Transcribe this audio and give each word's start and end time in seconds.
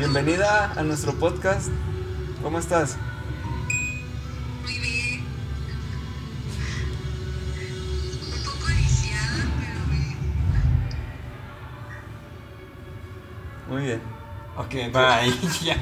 Bienvenida 0.00 0.72
a 0.78 0.82
nuestro 0.82 1.12
podcast. 1.12 1.68
¿Cómo 2.42 2.58
estás? 2.58 2.96
Muy 4.62 4.78
bien. 4.78 5.20
Un 8.24 8.42
poco 8.42 8.70
lisiada, 8.70 9.44
pero 9.60 9.80
bien. 9.90 10.16
Muy 13.68 13.82
bien. 13.82 14.00
Ok, 14.56 14.72
bye. 14.90 15.50
ya. 15.66 15.76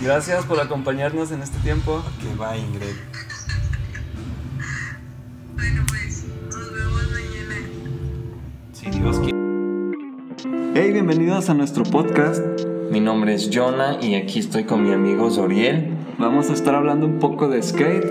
Gracias 0.00 0.44
por 0.44 0.60
acompañarnos 0.60 1.32
en 1.32 1.42
este 1.42 1.58
tiempo. 1.58 1.94
Ok, 1.94 2.38
bye, 2.38 2.60
Ingrid. 2.60 2.94
Bueno, 5.56 5.84
pues 5.88 6.26
nos 6.48 6.72
vemos 6.72 7.10
mañana. 7.10 7.56
Si 8.72 8.88
Dios 8.88 9.18
quiere. 9.18 9.32
Hey, 10.74 10.92
bienvenidos 10.92 11.50
a 11.50 11.54
nuestro 11.54 11.82
podcast. 11.82 12.71
Mi 12.92 13.00
nombre 13.00 13.32
es 13.32 13.48
Jonah 13.50 13.96
y 14.02 14.16
aquí 14.16 14.38
estoy 14.38 14.64
con 14.64 14.82
mi 14.84 14.92
amigo 14.92 15.30
Zoriel. 15.30 15.96
Vamos 16.18 16.50
a 16.50 16.52
estar 16.52 16.74
hablando 16.74 17.06
un 17.06 17.20
poco 17.20 17.48
de 17.48 17.62
skate, 17.62 18.04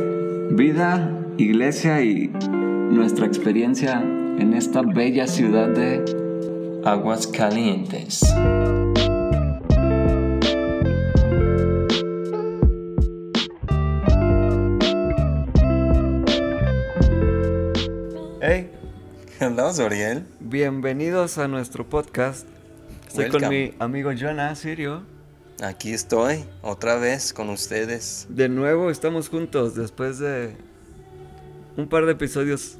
vida, 0.54 1.24
iglesia 1.38 2.02
y 2.02 2.30
nuestra 2.50 3.28
experiencia 3.28 4.02
en 4.02 4.56
esta 4.56 4.82
bella 4.82 5.28
ciudad 5.28 5.70
de... 5.70 6.04
Aguas 6.84 7.28
Calientes. 7.28 8.24
Hey, 18.42 18.72
Hello, 19.40 19.72
Zoriel. 19.72 20.26
bienvenidos 20.40 21.38
a 21.38 21.48
nuestro 21.48 21.88
podcast. 21.88 22.48
Estoy 23.12 23.30
con 23.30 23.50
mi 23.50 23.74
amigo 23.80 24.12
Jonah 24.18 24.56
Sirio. 24.56 25.04
Aquí 25.62 25.92
estoy, 25.92 26.46
otra 26.62 26.96
vez 26.96 27.34
con 27.34 27.50
ustedes. 27.50 28.26
De 28.30 28.48
nuevo 28.48 28.90
estamos 28.90 29.28
juntos 29.28 29.76
después 29.76 30.18
de 30.18 30.56
un 31.76 31.90
par 31.90 32.06
de 32.06 32.14
episodios 32.14 32.78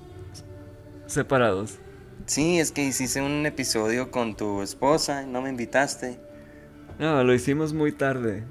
separados. 1.06 1.80
Sí, 2.28 2.62
es 2.62 2.72
que 2.72 2.82
hiciste 2.82 3.22
un 3.22 3.46
episodio 3.46 4.10
con 4.10 4.38
tu 4.38 4.62
esposa 4.62 5.24
y 5.24 5.28
no 5.28 5.42
me 5.42 5.50
invitaste. 5.50 6.18
No, 6.98 7.26
lo 7.26 7.34
hicimos 7.34 7.74
muy 7.74 7.92
tarde. 7.92 8.46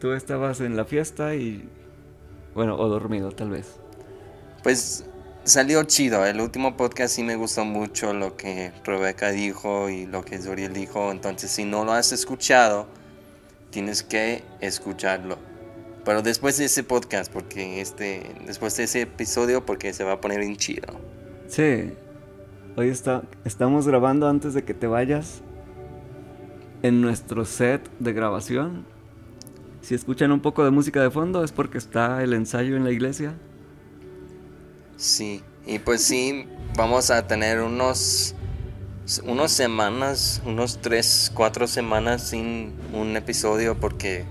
Tú 0.00 0.14
estabas 0.14 0.60
en 0.60 0.76
la 0.76 0.84
fiesta 0.84 1.36
y... 1.36 1.70
Bueno, 2.54 2.76
o 2.76 2.88
dormido 2.88 3.30
tal 3.30 3.50
vez. 3.50 3.78
Pues 4.64 5.06
salió 5.48 5.82
chido. 5.84 6.24
El 6.26 6.40
último 6.40 6.76
podcast 6.76 7.14
sí 7.14 7.22
me 7.22 7.36
gustó 7.36 7.64
mucho 7.64 8.12
lo 8.12 8.36
que 8.36 8.72
Rebeca 8.84 9.30
dijo 9.30 9.88
y 9.88 10.06
lo 10.06 10.24
que 10.24 10.38
Zoriel 10.38 10.72
dijo. 10.72 11.10
Entonces, 11.10 11.50
si 11.50 11.64
no 11.64 11.84
lo 11.84 11.92
has 11.92 12.12
escuchado, 12.12 12.86
tienes 13.70 14.02
que 14.02 14.44
escucharlo. 14.60 15.38
Pero 16.04 16.22
después 16.22 16.58
de 16.58 16.66
ese 16.66 16.84
podcast, 16.84 17.32
porque 17.32 17.80
este, 17.80 18.22
después 18.46 18.76
de 18.76 18.84
ese 18.84 19.02
episodio, 19.02 19.64
porque 19.66 19.92
se 19.92 20.04
va 20.04 20.12
a 20.12 20.20
poner 20.20 20.40
bien 20.40 20.56
chido. 20.56 20.88
Sí. 21.48 21.92
Hoy 22.76 22.88
está, 22.88 23.22
estamos 23.44 23.88
grabando 23.88 24.28
antes 24.28 24.54
de 24.54 24.64
que 24.64 24.74
te 24.74 24.86
vayas 24.86 25.42
en 26.82 27.00
nuestro 27.00 27.44
set 27.44 27.88
de 27.98 28.12
grabación. 28.12 28.86
Si 29.80 29.94
escuchan 29.94 30.30
un 30.30 30.40
poco 30.40 30.64
de 30.64 30.70
música 30.70 31.02
de 31.02 31.10
fondo 31.10 31.42
es 31.42 31.52
porque 31.52 31.78
está 31.78 32.22
el 32.22 32.34
ensayo 32.34 32.76
en 32.76 32.84
la 32.84 32.90
iglesia. 32.90 33.34
Sí, 34.98 35.44
y 35.64 35.78
pues 35.78 36.02
sí, 36.02 36.48
vamos 36.76 37.12
a 37.12 37.28
tener 37.28 37.60
unos, 37.60 38.34
unos 39.22 39.52
semanas, 39.52 40.42
unos 40.44 40.80
3, 40.82 41.30
4 41.34 41.68
semanas 41.68 42.30
sin 42.30 42.74
un 42.92 43.16
episodio 43.16 43.78
porque 43.78 44.24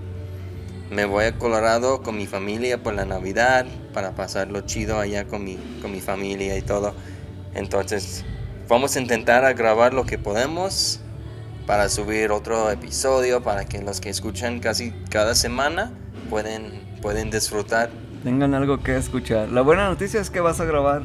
me 0.90 1.06
voy 1.06 1.24
a 1.24 1.38
Colorado 1.38 2.02
con 2.02 2.18
mi 2.18 2.26
familia 2.26 2.82
por 2.82 2.92
la 2.92 3.06
Navidad 3.06 3.64
para 3.94 4.14
pasarlo 4.14 4.60
chido 4.60 5.00
allá 5.00 5.26
con 5.26 5.42
mi, 5.42 5.56
con 5.80 5.90
mi 5.90 6.02
familia 6.02 6.54
y 6.58 6.60
todo. 6.60 6.92
Entonces, 7.54 8.26
vamos 8.68 8.94
a 8.94 9.00
intentar 9.00 9.46
a 9.46 9.54
grabar 9.54 9.94
lo 9.94 10.04
que 10.04 10.18
podemos 10.18 11.00
para 11.66 11.88
subir 11.88 12.30
otro 12.30 12.70
episodio 12.70 13.42
para 13.42 13.64
que 13.64 13.80
los 13.80 14.02
que 14.02 14.10
escuchan 14.10 14.60
casi 14.60 14.92
cada 15.08 15.34
semana 15.34 15.92
pueden, 16.28 16.98
pueden 17.00 17.30
disfrutar. 17.30 17.88
Tengan 18.24 18.54
algo 18.54 18.82
que 18.82 18.96
escuchar. 18.96 19.50
La 19.50 19.60
buena 19.62 19.88
noticia 19.88 20.20
es 20.20 20.30
que 20.30 20.40
vas 20.40 20.60
a 20.60 20.64
grabar 20.64 21.02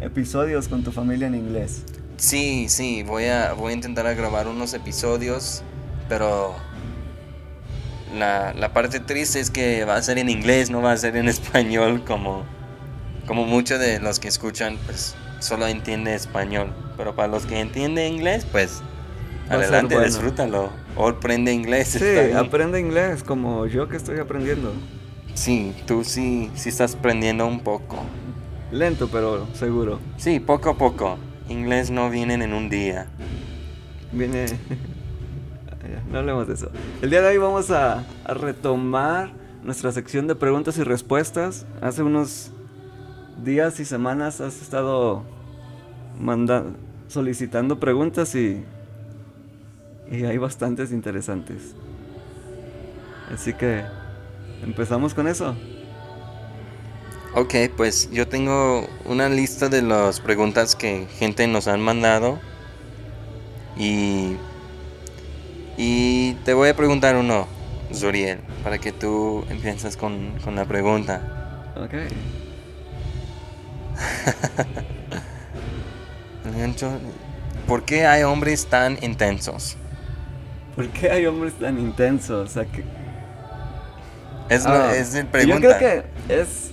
episodios 0.00 0.68
con 0.68 0.84
tu 0.84 0.92
familia 0.92 1.26
en 1.26 1.34
inglés. 1.34 1.82
Sí, 2.16 2.66
sí, 2.68 3.02
voy 3.02 3.24
a, 3.24 3.54
voy 3.54 3.72
a 3.72 3.74
intentar 3.74 4.06
a 4.06 4.14
grabar 4.14 4.46
unos 4.46 4.74
episodios, 4.74 5.62
pero 6.08 6.54
la, 8.16 8.52
la 8.54 8.72
parte 8.72 9.00
triste 9.00 9.40
es 9.40 9.50
que 9.50 9.84
va 9.84 9.96
a 9.96 10.02
ser 10.02 10.18
en 10.18 10.28
inglés, 10.28 10.70
no 10.70 10.80
va 10.82 10.92
a 10.92 10.96
ser 10.96 11.16
en 11.16 11.28
español 11.28 12.04
como, 12.06 12.44
como 13.26 13.46
muchos 13.46 13.80
de 13.80 13.98
los 14.00 14.20
que 14.20 14.28
escuchan, 14.28 14.78
pues 14.86 15.14
solo 15.40 15.66
entiende 15.66 16.14
español. 16.14 16.72
Pero 16.96 17.16
para 17.16 17.28
los 17.28 17.46
que 17.46 17.58
entienden 17.58 18.14
inglés, 18.14 18.46
pues 18.50 18.82
Va 19.50 19.56
adelante, 19.56 19.94
bueno. 19.94 20.06
disfrútalo. 20.08 20.70
O 20.96 21.08
aprende 21.08 21.52
inglés. 21.52 21.88
Sí, 21.98 22.32
aprende 22.36 22.78
inglés 22.80 23.22
como 23.24 23.66
yo 23.66 23.88
que 23.88 23.96
estoy 23.96 24.18
aprendiendo. 24.18 24.72
Sí, 25.34 25.74
tú 25.86 26.04
sí, 26.04 26.50
sí 26.54 26.68
estás 26.68 26.94
aprendiendo 26.94 27.46
un 27.46 27.60
poco. 27.60 27.98
Lento, 28.70 29.08
pero 29.10 29.46
seguro. 29.54 29.98
Sí, 30.16 30.40
poco 30.40 30.70
a 30.70 30.78
poco. 30.78 31.18
Inglés 31.48 31.90
no 31.90 32.08
vienen 32.08 32.42
en 32.42 32.52
un 32.52 32.70
día. 32.70 33.06
Viene... 34.12 34.46
Ya, 35.84 36.02
no 36.10 36.20
hablemos 36.20 36.48
de 36.48 36.54
eso. 36.54 36.70
El 37.02 37.10
día 37.10 37.20
de 37.20 37.28
hoy 37.28 37.36
vamos 37.36 37.70
a, 37.70 38.06
a 38.24 38.32
retomar 38.32 39.32
nuestra 39.62 39.92
sección 39.92 40.26
de 40.26 40.34
preguntas 40.34 40.78
y 40.78 40.82
respuestas. 40.82 41.66
Hace 41.82 42.02
unos 42.02 42.52
días 43.44 43.78
y 43.80 43.84
semanas 43.84 44.40
has 44.40 44.62
estado 44.62 45.24
solicitando 47.08 47.80
preguntas 47.80 48.34
y, 48.34 48.64
y 50.10 50.24
hay 50.24 50.38
bastantes 50.38 50.90
interesantes. 50.90 51.74
Así 53.30 53.52
que 53.52 53.84
empezamos 54.62 55.14
con 55.14 55.26
eso. 55.26 55.54
Ok, 57.34 57.54
pues 57.76 58.10
yo 58.12 58.28
tengo 58.28 58.88
una 59.04 59.28
lista 59.28 59.68
de 59.68 59.82
las 59.82 60.20
preguntas 60.20 60.76
que 60.76 61.06
gente 61.18 61.46
nos 61.48 61.66
han 61.66 61.80
mandado. 61.80 62.38
Y, 63.76 64.36
y 65.76 66.34
te 66.44 66.54
voy 66.54 66.68
a 66.68 66.76
preguntar 66.76 67.16
uno, 67.16 67.48
Zoriel, 67.92 68.38
para 68.62 68.78
que 68.78 68.92
tú 68.92 69.44
empieces 69.50 69.96
con, 69.96 70.38
con 70.44 70.54
la 70.54 70.64
pregunta. 70.64 71.72
Ok. 71.76 71.94
¿Por 77.66 77.84
qué 77.84 78.06
hay 78.06 78.22
hombres 78.22 78.66
tan 78.66 78.98
intensos? 79.02 79.76
¿Por 80.76 80.88
qué 80.88 81.10
hay 81.10 81.26
hombres 81.26 81.54
tan 81.54 81.78
intensos? 81.78 82.50
O 82.50 82.52
sea, 82.52 82.64
que, 82.66 82.84
Es, 84.48 84.66
Ah, 84.66 84.70
la, 84.88 84.96
es 84.96 85.14
el 85.14 85.24
Yo 85.26 85.30
pregunta. 85.30 85.78
creo 85.78 85.78
que 85.78 86.40
es. 86.40 86.70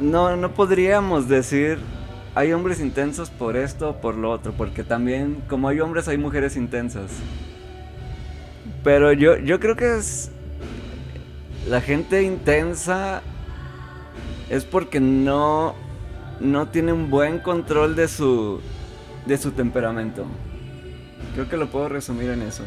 No, 0.00 0.36
no 0.36 0.52
podríamos 0.54 1.28
decir 1.28 1.78
hay 2.36 2.52
hombres 2.52 2.80
intensos 2.80 3.30
por 3.30 3.56
esto 3.56 3.90
o 3.90 4.00
por 4.00 4.16
lo 4.16 4.30
otro, 4.30 4.52
porque 4.56 4.82
también, 4.82 5.40
como 5.48 5.68
hay 5.68 5.78
hombres, 5.80 6.08
hay 6.08 6.18
mujeres 6.18 6.56
intensas. 6.56 7.10
Pero 8.82 9.12
yo, 9.12 9.36
yo 9.38 9.60
creo 9.60 9.76
que 9.76 9.96
es. 9.96 10.30
La 11.68 11.80
gente 11.80 12.22
intensa 12.22 13.22
es 14.50 14.64
porque 14.64 15.00
no. 15.00 15.74
No 16.40 16.68
tiene 16.68 16.92
un 16.92 17.10
buen 17.10 17.38
control 17.38 17.94
de 17.94 18.08
su. 18.08 18.60
de 19.26 19.38
su 19.38 19.52
temperamento. 19.52 20.26
Creo 21.34 21.48
que 21.48 21.56
lo 21.56 21.70
puedo 21.70 21.88
resumir 21.88 22.30
en 22.30 22.42
eso. 22.42 22.64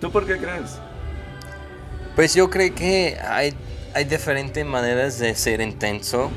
¿Tú 0.00 0.10
por 0.10 0.26
qué 0.26 0.36
crees? 0.36 0.78
Pues 2.14 2.34
yo 2.34 2.48
creo 2.50 2.74
que 2.74 3.16
hay, 3.22 3.54
hay 3.94 4.04
diferentes 4.04 4.64
maneras 4.64 5.18
de 5.18 5.34
ser 5.34 5.60
intenso. 5.60 6.30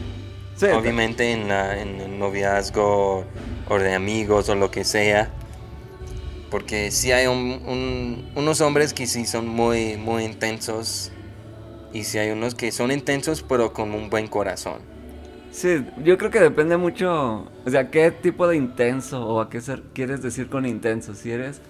Sí, 0.56 0.66
Obviamente 0.68 1.32
en, 1.32 1.48
la- 1.48 1.80
en 1.80 2.02
el 2.02 2.20
noviazgo 2.20 3.24
o 3.70 3.78
de 3.80 3.94
amigos 3.96 4.50
o 4.50 4.56
lo 4.56 4.72
que 4.72 4.84
sea. 4.84 5.30
Porque 6.52 6.92
sí 6.92 7.12
hay 7.12 7.28
un- 7.28 7.62
un- 7.66 8.32
unos 8.36 8.60
hombres 8.62 8.94
que 8.94 9.08
sí 9.08 9.26
son 9.26 9.48
muy, 9.48 9.96
muy 9.98 10.24
intensos. 10.26 11.12
Y 11.94 12.04
sí 12.04 12.18
hay 12.18 12.32
unos 12.32 12.56
que 12.56 12.72
son 12.72 12.92
intensos 12.92 13.42
pero 13.42 13.72
con 13.74 13.94
un 13.94 14.10
buen 14.10 14.28
corazón. 14.28 14.80
Sí, 15.52 15.84
yo 16.04 16.18
creo 16.18 16.30
que 16.30 16.40
depende 16.40 16.78
mucho, 16.78 17.48
o 17.66 17.70
sea, 17.70 17.90
qué 17.90 18.12
tipo 18.12 18.48
de 18.48 18.56
intenso 18.56 19.26
o 19.26 19.42
a 19.42 19.50
qué 19.50 19.62
se- 19.62 19.82
quieres 19.94 20.22
decir 20.22 20.50
con 20.50 20.66
intenso. 20.66 21.14
Si 21.16 21.32
eres... 21.32 21.62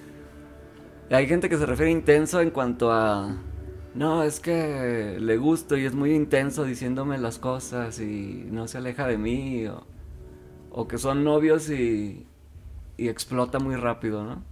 Hay 1.12 1.28
gente 1.28 1.50
que 1.50 1.58
se 1.58 1.66
refiere 1.66 1.92
a 1.92 1.94
intenso 1.94 2.40
en 2.40 2.52
cuanto 2.52 2.92
a... 2.92 3.36
No, 3.96 4.24
es 4.24 4.40
que 4.40 5.18
le 5.20 5.38
gusto 5.38 5.76
y 5.76 5.86
es 5.86 5.96
muy 5.96 6.14
intenso 6.14 6.64
diciéndome 6.64 7.18
las 7.18 7.40
cosas 7.40 8.00
y 8.00 8.48
no 8.52 8.68
se 8.68 8.78
aleja 8.78 9.08
de 9.08 9.18
mí. 9.18 9.66
O, 9.66 9.86
o 10.72 10.88
que 10.88 11.00
son 11.00 11.24
novios 11.24 11.70
y, 11.72 12.28
y 12.98 13.08
explota 13.08 13.58
muy 13.58 13.76
rápido, 13.76 14.24
¿no? 14.24 14.44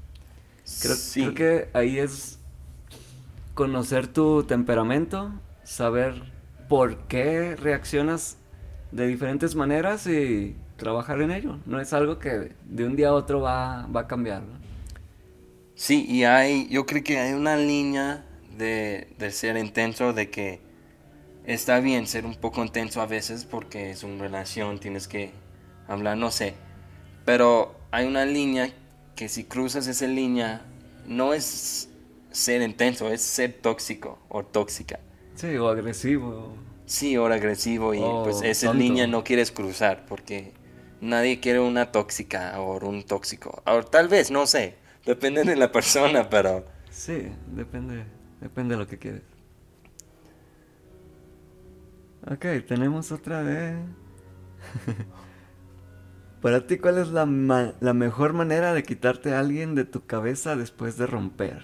Creo, 0.81 0.95
sí. 0.95 1.21
creo 1.21 1.33
que 1.35 1.69
ahí 1.73 1.99
es 1.99 2.39
conocer 3.53 4.07
tu 4.07 4.43
temperamento, 4.43 5.31
saber 5.63 6.21
por 6.67 6.97
qué 7.07 7.55
reaccionas 7.55 8.37
de 8.91 9.07
diferentes 9.07 9.55
maneras 9.55 10.07
y 10.07 10.55
trabajar 10.75 11.21
en 11.21 11.31
ello. 11.31 11.59
No 11.65 11.79
es 11.79 11.93
algo 11.93 12.17
que 12.17 12.55
de 12.65 12.85
un 12.85 12.95
día 12.95 13.09
a 13.09 13.13
otro 13.13 13.41
va, 13.41 13.87
va 13.87 14.01
a 14.01 14.07
cambiar. 14.07 14.41
¿no? 14.41 14.56
Sí, 15.77 16.07
y 16.09 16.23
hay, 16.23 16.67
yo 16.69 16.87
creo 16.87 17.03
que 17.03 17.19
hay 17.19 17.33
una 17.33 17.55
línea 17.55 18.25
de, 18.57 19.13
de 19.19 19.31
ser 19.31 19.57
intenso, 19.57 20.11
de 20.11 20.31
que 20.31 20.59
está 21.45 21.79
bien 21.79 22.07
ser 22.07 22.25
un 22.25 22.33
poco 22.33 22.63
intenso 22.65 22.99
a 22.99 23.05
veces 23.05 23.45
porque 23.45 23.91
es 23.91 24.03
una 24.03 24.23
relación, 24.23 24.79
tienes 24.79 25.07
que 25.07 25.31
hablar, 25.87 26.17
no 26.17 26.31
sé. 26.31 26.55
Pero 27.25 27.75
hay 27.91 28.07
una 28.07 28.25
línea 28.25 28.73
que 29.15 29.29
si 29.29 29.43
cruzas 29.43 29.85
esa 29.85 30.07
línea, 30.07 30.65
no 31.05 31.35
es 31.35 31.89
ser 32.31 32.63
intenso, 32.63 33.11
es 33.11 33.21
ser 33.21 33.53
tóxico 33.53 34.17
o 34.29 34.43
tóxica. 34.43 34.99
Sí, 35.35 35.55
o 35.57 35.67
agresivo. 35.69 36.55
Sí, 36.87 37.17
o 37.17 37.27
agresivo 37.27 37.93
y 37.93 37.99
pues 38.23 38.41
esa 38.41 38.67
tonto. 38.67 38.81
línea 38.81 39.05
no 39.05 39.23
quieres 39.23 39.51
cruzar 39.51 40.07
porque 40.07 40.53
nadie 41.01 41.39
quiere 41.39 41.59
una 41.59 41.91
tóxica 41.91 42.59
o 42.59 42.79
un 42.83 43.03
tóxico. 43.03 43.61
O 43.67 43.83
tal 43.83 44.07
vez, 44.07 44.31
no 44.31 44.47
sé, 44.47 44.75
depende 45.07 45.43
de 45.43 45.55
la 45.55 45.71
persona, 45.71 46.29
pero... 46.29 46.63
Sí, 46.89 47.31
depende, 47.47 48.05
depende 48.41 48.75
de 48.75 48.79
lo 48.79 48.87
que 48.87 48.97
quieres. 48.97 49.23
Ok, 52.29 52.45
tenemos 52.67 53.11
otra 53.11 53.43
de... 53.43 53.77
Para 56.41 56.67
ti, 56.67 56.77
¿cuál 56.77 56.97
es 56.99 57.09
la, 57.09 57.25
ma- 57.25 57.73
la 57.79 57.93
mejor 57.93 58.33
manera 58.33 58.73
de 58.73 58.83
quitarte 58.83 59.33
a 59.33 59.39
alguien 59.39 59.75
de 59.75 59.85
tu 59.85 60.05
cabeza 60.05 60.55
después 60.55 60.97
de 60.97 61.07
romper? 61.07 61.63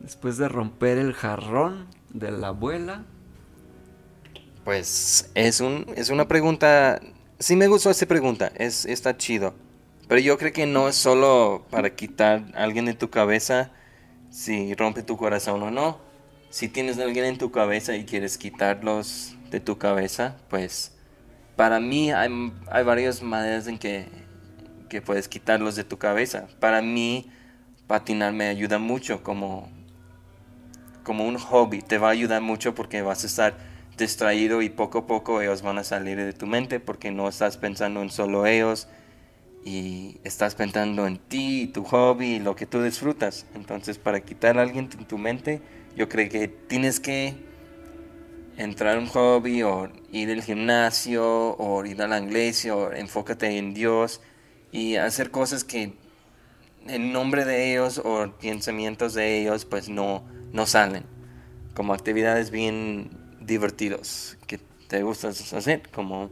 Después 0.00 0.36
de 0.36 0.48
romper 0.48 0.98
el 0.98 1.12
jarrón 1.14 1.86
de 2.10 2.30
la 2.32 2.48
abuela. 2.48 3.04
Pues 4.64 5.30
es, 5.34 5.60
un, 5.60 5.86
es 5.96 6.10
una 6.10 6.26
pregunta... 6.28 7.00
Sí 7.38 7.56
me 7.56 7.66
gustó 7.66 7.90
esa 7.90 8.06
pregunta, 8.06 8.52
es, 8.56 8.86
está 8.86 9.16
chido. 9.16 9.54
Pero 10.08 10.20
yo 10.20 10.36
creo 10.36 10.52
que 10.52 10.66
no 10.66 10.88
es 10.88 10.96
solo 10.96 11.64
para 11.70 11.94
quitar 11.94 12.44
a 12.54 12.64
alguien 12.64 12.84
de 12.84 12.94
tu 12.94 13.10
cabeza 13.10 13.70
si 14.30 14.74
rompe 14.74 15.02
tu 15.02 15.16
corazón 15.16 15.62
o 15.62 15.70
no. 15.70 15.98
Si 16.50 16.68
tienes 16.68 16.98
a 16.98 17.04
alguien 17.04 17.24
en 17.24 17.38
tu 17.38 17.50
cabeza 17.50 17.96
y 17.96 18.04
quieres 18.04 18.36
quitarlos 18.36 19.36
de 19.50 19.60
tu 19.60 19.78
cabeza, 19.78 20.36
pues 20.50 20.92
para 21.56 21.80
mí 21.80 22.12
hay, 22.12 22.30
varias 22.84 23.22
maneras 23.22 23.66
en 23.66 23.78
que, 23.78 24.06
que 24.88 25.00
puedes 25.00 25.26
quitarlos 25.28 25.74
de 25.74 25.84
tu 25.84 25.96
cabeza. 25.96 26.48
Para 26.60 26.82
mí 26.82 27.30
patinar 27.86 28.32
me 28.32 28.48
ayuda 28.48 28.78
mucho 28.78 29.22
como, 29.22 29.68
como 31.02 31.26
un 31.26 31.38
hobby. 31.38 31.80
Te 31.80 31.98
va 31.98 32.08
a 32.08 32.12
ayudar 32.12 32.42
mucho 32.42 32.74
porque 32.74 33.02
vas 33.02 33.24
a 33.24 33.26
estar 33.26 33.54
distraído 33.96 34.60
y 34.60 34.68
poco 34.68 34.98
a 34.98 35.06
poco 35.06 35.40
ellos 35.40 35.62
van 35.62 35.78
a 35.78 35.84
salir 35.84 36.18
de 36.18 36.32
tu 36.32 36.46
mente 36.46 36.78
porque 36.78 37.10
no 37.10 37.28
estás 37.28 37.56
pensando 37.56 38.02
en 38.02 38.10
solo 38.10 38.46
ellos 38.46 38.88
y 39.64 40.20
estás 40.24 40.54
pensando 40.54 41.06
en 41.06 41.16
ti, 41.16 41.70
tu 41.72 41.84
hobby, 41.84 42.38
lo 42.38 42.54
que 42.54 42.66
tú 42.66 42.82
disfrutas. 42.82 43.46
Entonces, 43.54 43.96
para 43.98 44.20
quitar 44.20 44.58
a 44.58 44.62
alguien 44.62 44.90
de 44.90 45.04
tu 45.04 45.16
mente, 45.16 45.62
yo 45.96 46.08
creo 46.08 46.28
que 46.28 46.48
tienes 46.48 47.00
que 47.00 47.34
entrar 48.58 48.96
a 48.96 49.00
un 49.00 49.06
hobby 49.06 49.62
o 49.62 49.88
ir 50.12 50.30
al 50.30 50.42
gimnasio 50.42 51.56
o 51.56 51.84
ir 51.84 52.00
a 52.02 52.08
la 52.08 52.20
iglesia 52.20 52.76
o 52.76 52.92
enfócate 52.92 53.56
en 53.58 53.74
Dios 53.74 54.20
y 54.70 54.96
hacer 54.96 55.30
cosas 55.30 55.64
que 55.64 55.94
en 56.86 57.12
nombre 57.12 57.44
de 57.44 57.72
ellos 57.72 58.00
o 58.04 58.30
pensamientos 58.40 59.14
de 59.14 59.40
ellos 59.40 59.64
pues 59.64 59.88
no, 59.88 60.24
no 60.52 60.66
salen. 60.66 61.04
Como 61.74 61.94
actividades 61.94 62.50
bien 62.50 63.10
divertidos 63.40 64.36
que 64.46 64.58
te 64.88 65.02
gustan 65.02 65.30
hacer, 65.30 65.88
como 65.90 66.30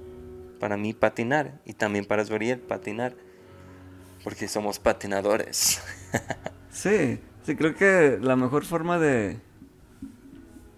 para 0.63 0.77
mí 0.77 0.93
patinar 0.93 1.61
y 1.65 1.73
también 1.73 2.05
para 2.05 2.25
Zuriel 2.25 2.61
patinar, 2.61 3.17
porque 4.25 4.49
somos 4.49 4.79
patinadores. 4.79 5.81
Sí, 6.71 7.21
sí, 7.43 7.55
creo 7.55 7.75
que 7.75 8.19
la 8.23 8.35
mejor 8.35 8.65
forma 8.65 8.99
de... 8.99 9.39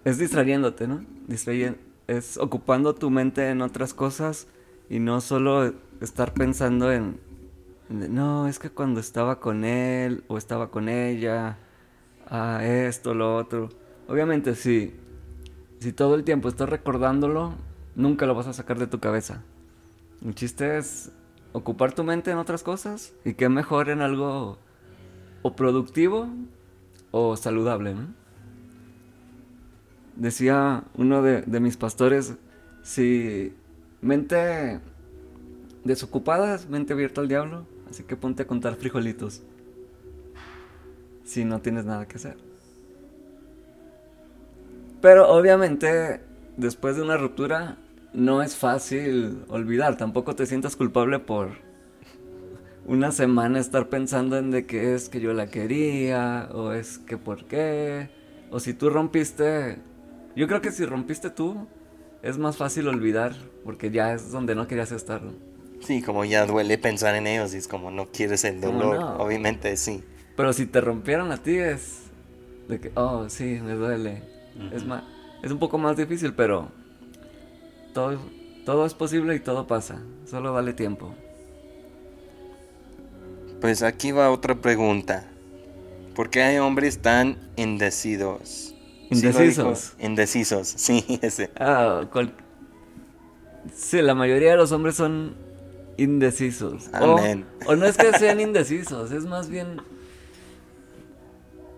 es 0.03 0.17
distrayéndote, 0.17 0.87
¿no? 0.87 1.03
Distrayen- 1.27 1.77
es 2.07 2.37
ocupando 2.37 2.93
tu 2.95 3.09
mente 3.09 3.49
en 3.49 3.61
otras 3.61 3.93
cosas 3.93 4.47
y 4.89 4.99
no 4.99 5.21
solo 5.21 5.73
estar 6.01 6.33
pensando 6.33 6.91
en... 6.91 7.19
No, 7.89 8.47
es 8.47 8.59
que 8.59 8.69
cuando 8.69 8.99
estaba 8.99 9.39
con 9.39 9.63
él 9.63 10.23
o 10.27 10.37
estaba 10.37 10.71
con 10.71 10.89
ella, 10.89 11.57
ah, 12.27 12.61
esto, 12.63 13.13
lo 13.13 13.35
otro. 13.35 13.69
Obviamente, 14.07 14.55
sí. 14.55 14.95
Si 15.79 15.93
todo 15.93 16.15
el 16.15 16.23
tiempo 16.23 16.49
estás 16.49 16.69
recordándolo, 16.69 17.55
nunca 17.95 18.25
lo 18.25 18.35
vas 18.35 18.47
a 18.47 18.53
sacar 18.53 18.79
de 18.79 18.87
tu 18.87 18.99
cabeza. 18.99 19.43
El 20.23 20.35
chiste 20.35 20.77
es 20.77 21.11
ocupar 21.53 21.93
tu 21.93 22.03
mente 22.03 22.31
en 22.31 22.37
otras 22.37 22.63
cosas 22.63 23.13
y 23.23 23.33
que 23.33 23.49
mejor 23.49 23.89
en 23.89 24.01
algo 24.01 24.57
o 25.41 25.55
productivo 25.55 26.27
o 27.11 27.35
saludable. 27.37 27.95
Decía 30.15 30.83
uno 30.95 31.21
de, 31.21 31.41
de 31.41 31.59
mis 31.59 31.77
pastores, 31.77 32.35
si 32.83 33.53
mente 34.01 34.79
desocupada 35.83 36.55
es 36.55 36.69
mente 36.69 36.93
abierta 36.93 37.21
al 37.21 37.27
diablo, 37.27 37.65
así 37.89 38.03
que 38.03 38.15
ponte 38.15 38.43
a 38.43 38.47
contar 38.47 38.75
frijolitos 38.75 39.43
si 41.23 41.43
no 41.43 41.59
tienes 41.59 41.85
nada 41.85 42.07
que 42.07 42.17
hacer. 42.17 42.37
Pero 45.01 45.29
obviamente 45.29 46.21
después 46.57 46.95
de 46.95 47.01
una 47.01 47.17
ruptura 47.17 47.77
no 48.15 48.41
es 48.41 48.55
fácil 48.55 49.43
olvidar, 49.49 49.97
tampoco 49.97 50.35
te 50.35 50.45
sientas 50.45 50.75
culpable 50.75 51.19
por 51.19 51.49
una 52.85 53.11
semana 53.11 53.59
estar 53.59 53.89
pensando 53.89 54.37
en 54.37 54.51
de 54.51 54.65
que 54.65 54.93
es 54.93 55.09
que 55.09 55.19
yo 55.19 55.33
la 55.33 55.47
quería, 55.47 56.49
o 56.53 56.71
es 56.71 56.99
que 56.99 57.17
por 57.17 57.45
qué, 57.45 58.09
o 58.51 58.59
si 58.59 58.73
tú 58.73 58.89
rompiste, 58.89 59.79
yo 60.35 60.47
creo 60.47 60.61
que 60.61 60.71
si 60.71 60.85
rompiste 60.85 61.29
tú, 61.29 61.67
es 62.21 62.37
más 62.37 62.57
fácil 62.57 62.87
olvidar, 62.87 63.33
porque 63.63 63.91
ya 63.91 64.13
es 64.13 64.31
donde 64.31 64.55
no 64.55 64.67
querías 64.67 64.91
estar. 64.91 65.21
Sí, 65.81 66.01
como 66.01 66.25
ya 66.25 66.45
duele 66.45 66.77
pensar 66.77 67.15
en 67.15 67.27
ellos 67.27 67.53
y 67.53 67.57
es 67.57 67.67
como 67.67 67.91
no 67.91 68.07
quieres 68.11 68.43
el 68.45 68.61
¿Cómo 68.61 68.83
dolor, 68.83 68.99
no? 68.99 69.17
obviamente 69.17 69.75
sí. 69.77 70.03
Pero 70.35 70.53
si 70.53 70.65
te 70.65 70.81
rompieron 70.81 71.31
a 71.31 71.37
ti 71.37 71.57
es 71.57 72.03
de 72.67 72.79
que, 72.79 72.91
oh, 72.95 73.29
sí, 73.29 73.59
me 73.63 73.73
duele. 73.73 74.23
Es 74.71 74.85
más, 74.85 75.03
es 75.43 75.51
un 75.51 75.59
poco 75.59 75.77
más 75.77 75.97
difícil, 75.97 76.33
pero 76.33 76.71
todo, 77.95 78.19
todo 78.65 78.85
es 78.85 78.93
posible 78.93 79.33
y 79.35 79.39
todo 79.39 79.65
pasa. 79.65 80.01
Solo 80.29 80.53
dale 80.53 80.73
tiempo. 80.73 81.15
Pues 83.61 83.81
aquí 83.81 84.11
va 84.11 84.29
otra 84.29 84.53
pregunta. 84.55 85.25
¿Por 86.13 86.29
qué 86.29 86.43
hay 86.43 86.57
hombres 86.59 87.01
tan 87.01 87.37
indecisos? 87.55 88.75
¿Sí 89.11 89.21
lo 89.31 89.39
dijo? 89.39 89.61
Indecisos. 89.61 89.93
indecisos, 89.99 90.67
sí, 90.77 91.19
ese. 91.21 91.49
Ah, 91.59 92.03
cual- 92.11 92.33
Sí, 93.73 94.01
la 94.01 94.13
mayoría 94.13 94.51
de 94.51 94.57
los 94.57 94.71
hombres 94.71 94.95
son 94.95 95.33
indecisos. 95.97 96.89
O- 97.01 97.17
Amén. 97.17 97.45
O, 97.65 97.75
no 97.75 97.85
es 97.85 97.97
que 97.97 98.11
sean 98.19 98.39
indecisos, 98.39 99.11
es 99.11 99.25
más 99.25 99.49
bien 99.49 99.77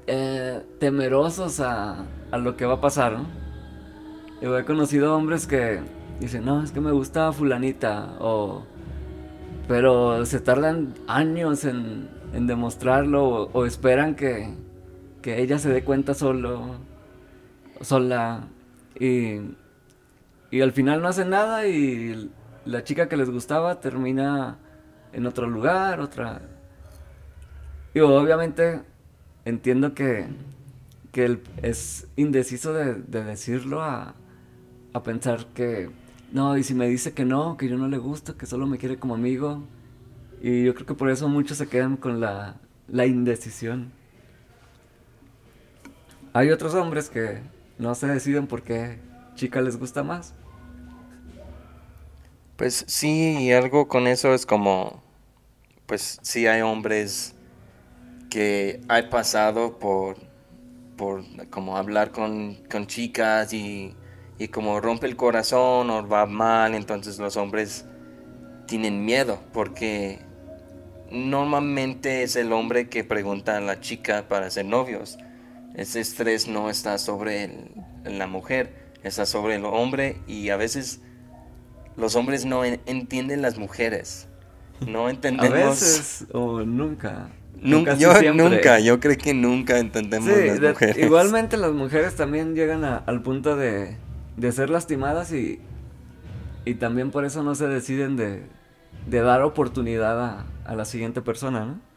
eh, 0.08 0.62
temerosos 0.80 1.60
a, 1.60 2.06
a 2.32 2.38
lo 2.38 2.58
que 2.58 2.66
va 2.66 2.76
a 2.76 2.82
pasar, 2.82 3.14
¿no? 3.14 3.28
Yo 4.42 4.58
he 4.58 4.66
conocido 4.66 5.16
hombres 5.16 5.48
que 5.48 5.80
dicen, 6.20 6.46
no, 6.46 6.64
es 6.64 6.72
que 6.72 6.82
me 6.82 6.92
gusta 6.92 7.32
fulanita, 7.32 8.16
o... 8.20 8.64
Pero 9.68 10.26
se 10.26 10.40
tardan 10.40 10.94
años 11.08 11.66
en, 11.66 12.10
en 12.34 12.48
demostrarlo, 12.48 13.50
o, 13.52 13.66
esperan 13.66 14.16
que, 14.16 14.54
que 15.22 15.42
ella 15.42 15.60
se 15.60 15.70
dé 15.70 15.84
cuenta 15.84 16.14
solo, 16.14 16.78
sola, 17.82 18.48
y, 18.98 19.42
y 20.50 20.62
al 20.62 20.72
final 20.72 21.02
no 21.02 21.10
hacen 21.10 21.30
nada 21.30 21.68
y 21.68 22.32
la 22.66 22.84
chica 22.84 23.10
que 23.10 23.18
les 23.18 23.30
gustaba 23.30 23.80
termina 23.80 24.58
en 25.14 25.26
otro 25.26 25.48
lugar, 25.48 26.00
otra... 26.00 26.42
Y 27.94 28.00
obviamente 28.00 28.82
entiendo 29.44 29.94
que, 29.94 30.28
que 31.12 31.26
él 31.26 31.42
es 31.62 32.08
indeciso 32.16 32.74
de, 32.74 32.94
de 32.94 33.24
decirlo 33.24 33.82
a, 33.82 34.14
a 34.94 35.04
pensar 35.04 35.46
que, 35.48 35.90
no, 36.32 36.58
y 36.58 36.64
si 36.64 36.74
me 36.74 36.88
dice 36.88 37.14
que 37.14 37.26
no, 37.26 37.58
que 37.58 37.70
yo 37.70 37.78
no 37.78 37.88
le 37.88 37.98
gusto, 37.98 38.38
que 38.38 38.46
solo 38.46 38.68
me 38.68 38.78
quiere 38.78 39.00
como 39.00 39.16
amigo. 39.16 39.64
Y 40.42 40.64
yo 40.64 40.76
creo 40.76 40.86
que 40.86 40.94
por 40.94 41.10
eso 41.10 41.30
muchos 41.30 41.58
se 41.58 41.68
quedan 41.68 41.98
con 41.98 42.20
la, 42.20 42.58
la 42.88 43.06
indecisión. 43.06 43.92
Hay 46.34 46.52
otros 46.52 46.74
hombres 46.74 47.10
que 47.10 47.42
no 47.80 47.96
se 47.96 48.08
deciden 48.08 48.48
por 48.48 48.62
qué 48.62 49.00
chica 49.36 49.62
les 49.62 49.78
gusta 49.78 50.04
más. 50.04 50.34
Pues 52.58 52.86
sí, 52.88 53.38
y 53.40 53.52
algo 53.52 53.88
con 53.88 54.08
eso 54.08 54.34
es 54.34 54.46
como, 54.46 55.02
pues 55.86 56.20
sí 56.22 56.48
hay 56.48 56.62
hombres 56.62 57.36
que 58.30 58.82
he 58.90 59.04
pasado 59.04 59.80
por, 59.80 60.18
por 60.98 61.24
como 61.50 61.78
hablar 61.78 62.12
con, 62.12 62.56
con 62.70 62.88
chicas 62.88 63.54
y, 63.54 63.96
y 64.40 64.50
como 64.50 64.80
rompe 64.80 65.08
el 65.08 65.16
corazón 65.16 65.90
o 65.90 66.08
va 66.08 66.26
mal, 66.26 66.76
entonces 66.76 67.18
los 67.20 67.38
hombres 67.38 67.86
tienen 68.68 69.06
miedo 69.06 69.40
porque 69.54 70.20
normalmente 71.12 72.24
es 72.24 72.36
el 72.36 72.52
hombre 72.54 72.90
que 72.90 73.04
pregunta 73.04 73.58
a 73.58 73.62
la 73.62 73.80
chica 73.80 74.26
para 74.28 74.50
ser 74.50 74.66
novios. 74.66 75.18
Ese 75.76 76.00
estrés 76.00 76.48
no 76.48 76.70
está 76.70 76.98
sobre 76.98 77.46
el- 77.46 78.18
la 78.18 78.28
mujer, 78.28 78.74
está 79.04 79.26
sobre 79.26 79.56
el 79.56 79.66
hombre 79.66 80.18
y 80.28 80.50
a 80.50 80.58
veces 80.58 81.02
los 81.96 82.16
hombres 82.16 82.46
no 82.46 82.66
en- 82.66 82.82
entienden 82.86 83.42
las 83.42 83.58
mujeres. 83.58 84.28
No 84.86 85.08
A 85.08 85.10
entendemos. 85.12 85.52
veces 85.80 86.26
o 86.34 86.62
nunca. 86.62 87.30
Nun- 87.60 87.86
Casi 87.86 88.04
yo 88.04 88.14
siempre. 88.16 88.50
nunca, 88.50 88.80
yo 88.80 89.00
creo 89.00 89.18
que 89.18 89.34
nunca 89.34 89.80
entendemos 89.80 90.30
Sí, 90.30 90.46
las 90.48 90.60
de- 90.62 90.70
mujeres. 90.70 90.98
igualmente 91.00 91.58
las 91.58 91.72
mujeres 91.72 92.16
también 92.16 92.54
llegan 92.54 92.84
a- 92.84 92.98
al 92.98 93.24
punto 93.24 93.56
de, 93.56 93.98
de 94.38 94.52
ser 94.52 94.70
lastimadas 94.70 95.34
y, 95.34 95.60
y 96.64 96.76
también 96.76 97.12
por 97.12 97.26
eso 97.26 97.44
no 97.44 97.56
se 97.56 97.68
deciden 97.68 98.16
de, 98.16 98.44
de 99.10 99.22
dar 99.22 99.42
oportunidad 99.42 100.24
a, 100.24 100.46
a 100.66 100.76
la 100.76 100.86
siguiente 100.86 101.22
persona, 101.22 101.66
¿no? 101.66 101.88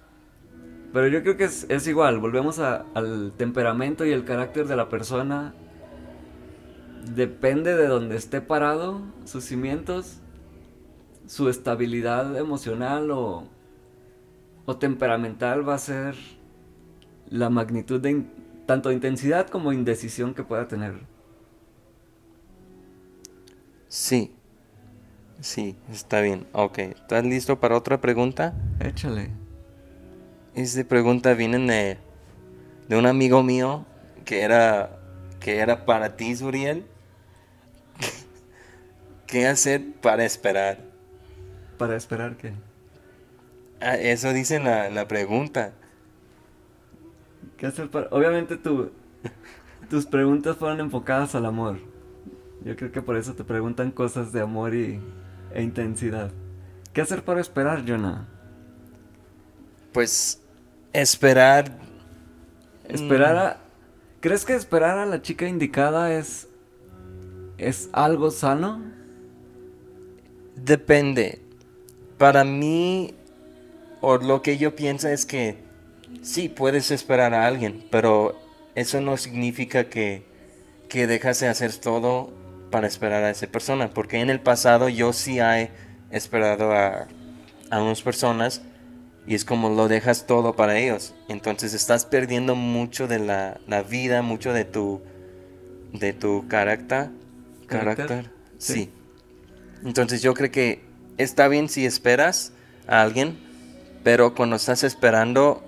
Pero 0.92 1.06
yo 1.06 1.22
creo 1.22 1.36
que 1.36 1.44
es, 1.44 1.86
igual, 1.86 2.18
volvemos 2.18 2.58
al 2.58 3.32
temperamento 3.36 4.04
y 4.04 4.10
el 4.10 4.24
carácter 4.24 4.66
de 4.66 4.74
la 4.74 4.88
persona. 4.88 5.54
Depende 7.14 7.76
de 7.76 7.86
donde 7.86 8.16
esté 8.16 8.40
parado, 8.40 9.00
sus 9.24 9.44
cimientos, 9.44 10.18
su 11.26 11.48
estabilidad 11.48 12.36
emocional 12.36 13.12
o, 13.12 13.44
o 14.66 14.76
temperamental 14.78 15.68
va 15.68 15.74
a 15.74 15.78
ser 15.78 16.16
la 17.28 17.50
magnitud 17.50 18.00
de 18.00 18.24
tanto 18.66 18.88
de 18.88 18.96
intensidad 18.96 19.46
como 19.46 19.72
indecisión 19.72 20.34
que 20.34 20.42
pueda 20.42 20.66
tener. 20.66 20.94
Sí, 23.90 24.32
sí, 25.40 25.76
está 25.90 26.20
bien. 26.20 26.46
Ok, 26.52 26.78
¿estás 26.78 27.24
listo 27.24 27.60
para 27.60 27.76
otra 27.76 28.00
pregunta? 28.00 28.54
Échale. 28.80 29.30
Esta 30.54 30.84
pregunta 30.84 31.34
viene 31.34 31.58
de, 31.58 31.98
de 32.88 32.96
un 32.96 33.06
amigo 33.06 33.42
mío 33.42 33.86
que 34.24 34.42
era, 34.42 34.98
que 35.40 35.58
era 35.58 35.84
para 35.86 36.16
ti, 36.16 36.36
Suriel. 36.36 36.86
¿Qué 39.26 39.46
hacer 39.46 39.82
para 40.00 40.24
esperar? 40.24 40.78
Para 41.78 41.96
esperar 41.96 42.36
que. 42.36 42.52
Ah, 43.80 43.96
eso 43.96 44.32
dice 44.32 44.60
la, 44.60 44.90
la 44.90 45.08
pregunta. 45.08 45.72
¿Qué 47.56 47.66
hacer 47.66 47.90
para.? 47.90 48.08
Obviamente 48.10 48.56
tu, 48.56 48.90
tus 49.90 50.06
preguntas 50.06 50.56
fueron 50.56 50.80
enfocadas 50.80 51.34
al 51.34 51.46
amor. 51.46 51.78
Yo 52.64 52.76
creo 52.76 52.92
que 52.92 53.02
por 53.02 53.16
eso 53.16 53.34
te 53.34 53.44
preguntan 53.44 53.90
cosas 53.90 54.32
de 54.32 54.40
amor 54.40 54.74
y, 54.74 55.00
e 55.52 55.62
intensidad. 55.62 56.30
¿Qué 56.92 57.00
hacer 57.00 57.24
para 57.24 57.40
esperar, 57.40 57.84
Jonah? 57.86 58.28
Pues 59.92 60.40
esperar. 60.92 61.78
Esperar 62.88 63.34
mm, 63.34 63.38
a. 63.38 63.56
¿Crees 64.20 64.44
que 64.44 64.54
esperar 64.54 64.98
a 64.98 65.06
la 65.06 65.22
chica 65.22 65.48
indicada 65.48 66.12
es. 66.12 66.48
es 67.58 67.88
algo 67.92 68.30
sano? 68.30 68.82
Depende. 70.56 71.40
Para 72.18 72.44
mí, 72.44 73.14
o 74.00 74.18
lo 74.18 74.42
que 74.42 74.58
yo 74.58 74.76
pienso 74.76 75.08
es 75.08 75.24
que 75.24 75.56
sí, 76.20 76.50
puedes 76.50 76.90
esperar 76.90 77.32
a 77.32 77.46
alguien, 77.46 77.86
pero 77.90 78.38
eso 78.74 79.00
no 79.00 79.16
significa 79.16 79.88
que, 79.88 80.24
que 80.90 81.06
dejas 81.06 81.40
de 81.40 81.48
hacer 81.48 81.74
todo 81.76 82.39
para 82.70 82.86
esperar 82.86 83.24
a 83.24 83.30
esa 83.30 83.46
persona, 83.46 83.90
porque 83.90 84.20
en 84.20 84.30
el 84.30 84.40
pasado 84.40 84.88
yo 84.88 85.12
sí 85.12 85.38
he 85.40 85.70
esperado 86.10 86.72
a, 86.72 87.08
a 87.70 87.82
unas 87.82 88.02
personas 88.02 88.62
y 89.26 89.34
es 89.34 89.44
como 89.44 89.68
lo 89.70 89.88
dejas 89.88 90.26
todo 90.26 90.56
para 90.56 90.78
ellos. 90.78 91.14
Entonces 91.28 91.74
estás 91.74 92.04
perdiendo 92.04 92.54
mucho 92.54 93.06
de 93.08 93.18
la, 93.18 93.60
la 93.66 93.82
vida, 93.82 94.22
mucho 94.22 94.52
de 94.52 94.64
tu, 94.64 95.02
de 95.92 96.12
tu 96.12 96.46
carácter. 96.48 97.10
¿Carácter? 97.66 98.06
Carácter. 98.06 98.30
Sí. 98.58 98.72
sí. 98.74 98.90
Entonces 99.84 100.22
yo 100.22 100.34
creo 100.34 100.50
que 100.50 100.82
está 101.18 101.48
bien 101.48 101.68
si 101.68 101.86
esperas 101.86 102.52
a 102.86 103.02
alguien, 103.02 103.38
pero 104.02 104.34
cuando 104.34 104.56
estás 104.56 104.82
esperando, 104.84 105.62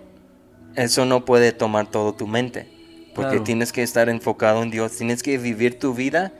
eso 0.75 1.05
no 1.05 1.25
puede 1.25 1.53
tomar 1.53 1.91
todo 1.91 2.15
tu 2.15 2.27
mente. 2.27 2.71
Porque 3.15 3.33
Claro. 3.33 3.45
tienes 3.45 3.73
que 3.73 3.83
estar 3.83 4.09
enfocado 4.09 4.63
en 4.63 4.71
Dios, 4.71 4.97
tienes 4.97 5.23
que 5.23 5.37
vivir 5.39 5.79
tu 5.79 5.95
vida 5.95 6.33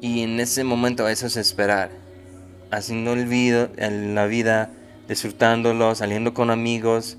y 0.00 0.22
en 0.22 0.40
ese 0.40 0.64
momento 0.64 1.08
eso 1.08 1.26
es 1.26 1.36
esperar. 1.36 1.90
Haciendo 2.70 3.12
el 3.12 3.26
vida, 3.26 3.70
en 3.76 4.14
la 4.14 4.26
vida, 4.26 4.70
disfrutándolo, 5.08 5.94
saliendo 5.94 6.34
con 6.34 6.50
amigos 6.50 7.18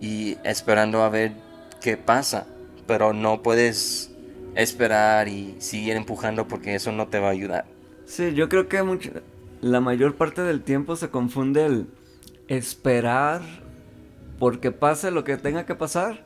y 0.00 0.36
esperando 0.44 1.02
a 1.02 1.08
ver 1.08 1.32
qué 1.80 1.96
pasa. 1.96 2.46
Pero 2.86 3.12
no 3.12 3.42
puedes 3.42 4.10
esperar 4.54 5.28
y 5.28 5.54
seguir 5.58 5.94
empujando 5.96 6.48
porque 6.48 6.74
eso 6.74 6.90
no 6.90 7.06
te 7.08 7.20
va 7.20 7.28
a 7.28 7.32
ayudar. 7.32 7.64
Sí, 8.06 8.34
yo 8.34 8.48
creo 8.48 8.68
que 8.68 8.82
mucho- 8.82 9.10
la 9.60 9.80
mayor 9.80 10.16
parte 10.16 10.42
del 10.42 10.62
tiempo 10.62 10.96
se 10.96 11.10
confunde 11.10 11.66
el 11.66 11.86
esperar 12.48 13.42
porque 14.38 14.72
pase 14.72 15.10
lo 15.10 15.24
que 15.24 15.36
tenga 15.36 15.66
que 15.66 15.74
pasar 15.74 16.24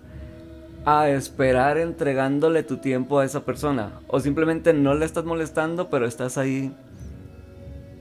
a 0.84 1.08
esperar 1.08 1.78
entregándole 1.78 2.62
tu 2.62 2.78
tiempo 2.78 3.18
a 3.18 3.24
esa 3.24 3.44
persona. 3.44 4.00
O 4.08 4.20
simplemente 4.20 4.72
no 4.72 4.94
le 4.94 5.04
estás 5.04 5.24
molestando, 5.24 5.90
pero 5.90 6.06
estás 6.06 6.38
ahí 6.38 6.74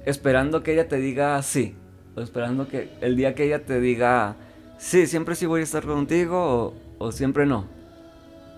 esperando 0.06 0.64
que 0.64 0.74
ella 0.74 0.88
te 0.88 0.98
diga 0.98 1.42
sí. 1.44 1.76
O 2.16 2.22
esperando 2.22 2.68
que 2.68 2.90
el 3.02 3.16
día 3.16 3.36
que 3.36 3.46
ella 3.46 3.66
te 3.66 3.80
diga 3.80 4.36
sí, 4.78 5.06
siempre 5.06 5.36
sí 5.36 5.46
voy 5.46 5.62
a 5.62 5.64
estar 5.64 5.86
contigo 5.86 6.74
o, 6.98 7.06
o 7.06 7.12
siempre 7.12 7.46
no. 7.46 7.68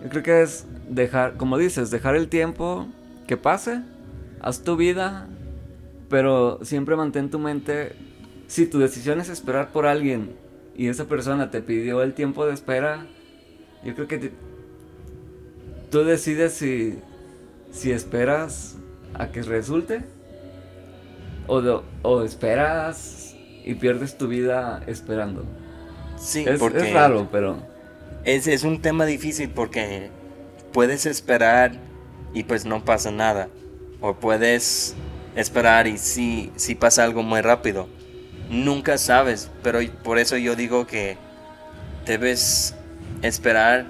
Yo 0.02 0.10
creo 0.10 0.24
que 0.24 0.42
es 0.42 0.66
dejar, 0.90 1.38
como 1.38 1.58
dices, 1.58 1.92
dejar 1.92 2.16
el 2.16 2.30
tiempo 2.30 2.88
que 3.28 3.38
pase, 3.38 3.82
haz 4.42 4.64
tu 4.64 4.76
vida, 4.76 5.28
pero 6.10 6.60
siempre 6.62 6.96
mantén 6.96 7.30
tu 7.30 7.40
mente. 7.40 7.94
Si 8.48 8.66
tu 8.68 8.80
decisión 8.80 9.20
es 9.20 9.30
esperar 9.30 9.72
por 9.72 9.86
alguien 9.86 10.36
y 10.76 10.88
esa 10.88 11.06
persona 11.06 11.52
te 11.52 11.62
pidió 11.62 12.02
el 12.04 12.14
tiempo 12.14 12.46
de 12.46 12.54
espera, 12.54 13.06
yo 13.84 13.96
creo 13.96 14.08
que 14.08 14.18
te- 14.18 14.34
tú 15.90 16.04
decides 16.04 16.54
si, 16.54 17.00
si 17.72 17.92
esperas 17.92 18.78
a 19.14 19.32
que 19.32 19.44
resulte 19.44 20.04
o, 21.48 21.84
o 22.02 22.24
esperas 22.24 23.36
y 23.64 23.76
pierdes 23.76 24.18
tu 24.18 24.28
vida 24.28 24.84
esperando. 24.88 25.46
Sí, 26.18 26.50
Es, 26.50 26.60
porque 26.60 26.78
es 26.78 26.90
raro, 26.90 27.30
pero 27.32 27.58
Es, 28.24 28.48
es 28.48 28.64
un 28.64 28.82
tema 28.82 29.06
difícil 29.06 29.50
porque 29.50 30.10
puedes 30.72 31.06
esperar 31.06 31.74
y 32.34 32.44
pues 32.44 32.66
no 32.66 32.84
pasa 32.86 33.12
nada. 33.12 33.50
O 34.02 34.16
puedes 34.16 34.96
esperar 35.36 35.88
y 35.88 35.98
sí, 35.98 36.52
sí 36.56 36.76
pasa 36.76 37.04
algo 37.04 37.24
muy 37.24 37.42
rápido. 37.42 37.88
Nunca 38.50 38.98
sabes, 38.98 39.52
pero 39.64 39.80
por 40.04 40.20
eso 40.20 40.38
yo 40.38 40.56
digo 40.56 40.88
que 40.88 41.18
debes 42.06 42.76
esperar 43.24 43.86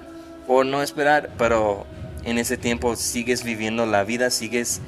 o 0.48 0.64
no 0.64 0.82
esperar, 0.82 1.30
pero 1.36 1.84
en 2.24 2.38
ese 2.38 2.56
tiempo 2.56 2.96
sigues 2.96 3.44
viviendo 3.44 3.84
la 3.84 4.04
vida, 4.04 4.30
sigues 4.30 4.80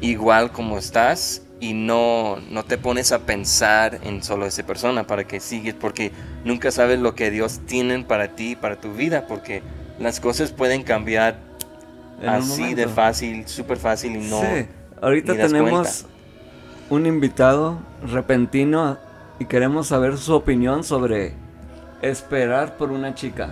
igual 0.00 0.52
como 0.52 0.78
estás 0.78 1.42
y 1.60 1.72
no, 1.72 2.38
no 2.50 2.64
te 2.64 2.78
pones 2.78 3.10
a 3.10 3.20
pensar 3.20 3.98
en 4.04 4.22
solo 4.22 4.46
esa 4.46 4.64
persona 4.64 5.06
para 5.06 5.24
que 5.24 5.40
sigues, 5.40 5.74
porque 5.74 6.12
nunca 6.44 6.70
sabes 6.70 7.00
lo 7.00 7.14
que 7.14 7.30
Dios 7.30 7.60
tiene 7.66 8.04
para 8.04 8.28
ti, 8.28 8.54
para 8.54 8.76
tu 8.76 8.92
vida, 8.92 9.26
porque 9.26 9.62
las 9.98 10.20
cosas 10.20 10.52
pueden 10.52 10.84
cambiar 10.84 11.38
en 12.22 12.28
así 12.28 12.74
de 12.74 12.86
fácil, 12.86 13.48
súper 13.48 13.78
fácil 13.78 14.16
y 14.16 14.28
no... 14.28 14.40
Sí, 14.40 14.66
ahorita 15.00 15.34
tenemos 15.34 16.06
un 16.90 17.06
invitado 17.06 17.78
repentino 18.06 18.98
y 19.40 19.46
queremos 19.46 19.88
saber 19.88 20.16
su 20.16 20.34
opinión 20.34 20.84
sobre 20.84 21.34
esperar 22.02 22.76
por 22.76 22.92
una 22.92 23.14
chica. 23.14 23.50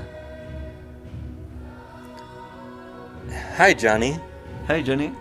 Hi 3.57 3.73
Johnny, 3.75 4.19
Hey 4.67 4.83
Johnny. 4.83 5.13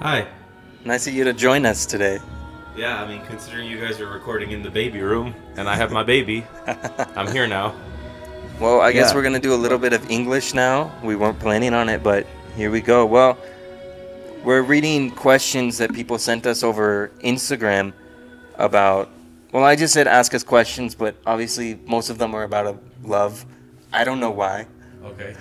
Hi. 0.00 0.26
nice 0.84 1.06
of 1.06 1.14
you 1.14 1.24
to 1.24 1.32
join 1.32 1.64
us 1.66 1.86
today. 1.86 2.18
Yeah, 2.76 3.02
I 3.02 3.08
mean, 3.08 3.24
considering 3.26 3.68
you 3.68 3.80
guys 3.80 4.00
are 4.00 4.08
recording 4.08 4.50
in 4.52 4.62
the 4.62 4.70
baby 4.70 5.00
room 5.00 5.34
and 5.56 5.68
I 5.68 5.74
have 5.76 5.90
my 5.90 6.02
baby, 6.02 6.44
I'm 7.16 7.30
here 7.32 7.46
now. 7.46 7.74
Well, 8.60 8.80
I 8.80 8.92
guess 8.92 9.10
Yeah. 9.10 9.16
we're 9.16 9.22
gonna 9.22 9.38
do 9.40 9.54
a 9.54 9.56
little 9.64 9.78
bit 9.78 9.92
of 9.92 10.10
English 10.10 10.54
now. 10.54 10.92
We 11.02 11.16
weren't 11.16 11.38
planning 11.38 11.74
on 11.74 11.88
it, 11.88 12.02
but 12.02 12.26
here 12.56 12.70
we 12.70 12.80
go. 12.80 13.06
Well, 13.06 13.38
we're 14.44 14.62
reading 14.62 15.10
questions 15.10 15.78
that 15.78 15.92
people 15.92 16.18
sent 16.18 16.46
us 16.46 16.62
over 16.62 17.10
Instagram 17.24 17.92
about. 18.56 19.08
Well, 19.52 19.64
I 19.64 19.76
just 19.76 19.94
said 19.94 20.06
ask 20.06 20.34
us 20.34 20.42
questions, 20.44 20.94
but 20.94 21.14
obviously 21.26 21.78
most 21.86 22.10
of 22.10 22.18
them 22.18 22.34
are 22.34 22.42
about 22.44 22.80
love. 23.02 23.44
I 23.92 24.04
don't 24.04 24.20
know 24.20 24.30
why. 24.30 24.66
Okay. 25.04 25.34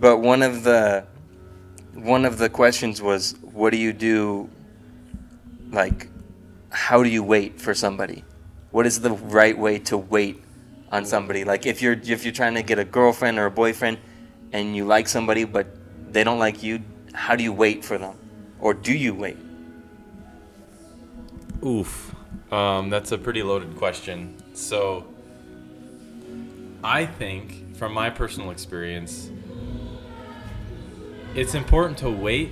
But 0.00 0.18
one 0.18 0.42
of 0.42 0.64
the 0.64 1.04
one 2.02 2.24
of 2.24 2.38
the 2.38 2.48
questions 2.48 3.02
was, 3.02 3.34
what 3.42 3.70
do 3.70 3.76
you 3.76 3.92
do? 3.92 4.48
Like, 5.70 6.08
how 6.70 7.02
do 7.02 7.08
you 7.08 7.22
wait 7.22 7.60
for 7.60 7.74
somebody? 7.74 8.24
What 8.70 8.86
is 8.86 9.00
the 9.00 9.12
right 9.12 9.56
way 9.56 9.78
to 9.80 9.98
wait 9.98 10.42
on 10.92 11.04
somebody? 11.04 11.44
Like, 11.44 11.66
if 11.66 11.82
you're 11.82 11.98
if 12.04 12.24
you're 12.24 12.32
trying 12.32 12.54
to 12.54 12.62
get 12.62 12.78
a 12.78 12.84
girlfriend 12.84 13.38
or 13.38 13.46
a 13.46 13.50
boyfriend, 13.50 13.98
and 14.52 14.76
you 14.76 14.84
like 14.84 15.08
somebody 15.08 15.44
but 15.44 15.66
they 16.10 16.24
don't 16.24 16.38
like 16.38 16.62
you, 16.62 16.82
how 17.12 17.36
do 17.36 17.42
you 17.42 17.52
wait 17.52 17.84
for 17.84 17.98
them, 17.98 18.16
or 18.60 18.74
do 18.74 18.92
you 18.92 19.14
wait? 19.14 19.36
Oof. 21.64 22.14
Um, 22.52 22.88
that's 22.88 23.12
a 23.12 23.18
pretty 23.18 23.42
loaded 23.42 23.76
question. 23.76 24.36
So, 24.54 25.06
I 26.82 27.04
think, 27.04 27.76
from 27.76 27.92
my 27.92 28.10
personal 28.10 28.50
experience, 28.50 29.30
it's 31.34 31.54
important 31.54 31.98
to 31.98 32.10
wait 32.10 32.50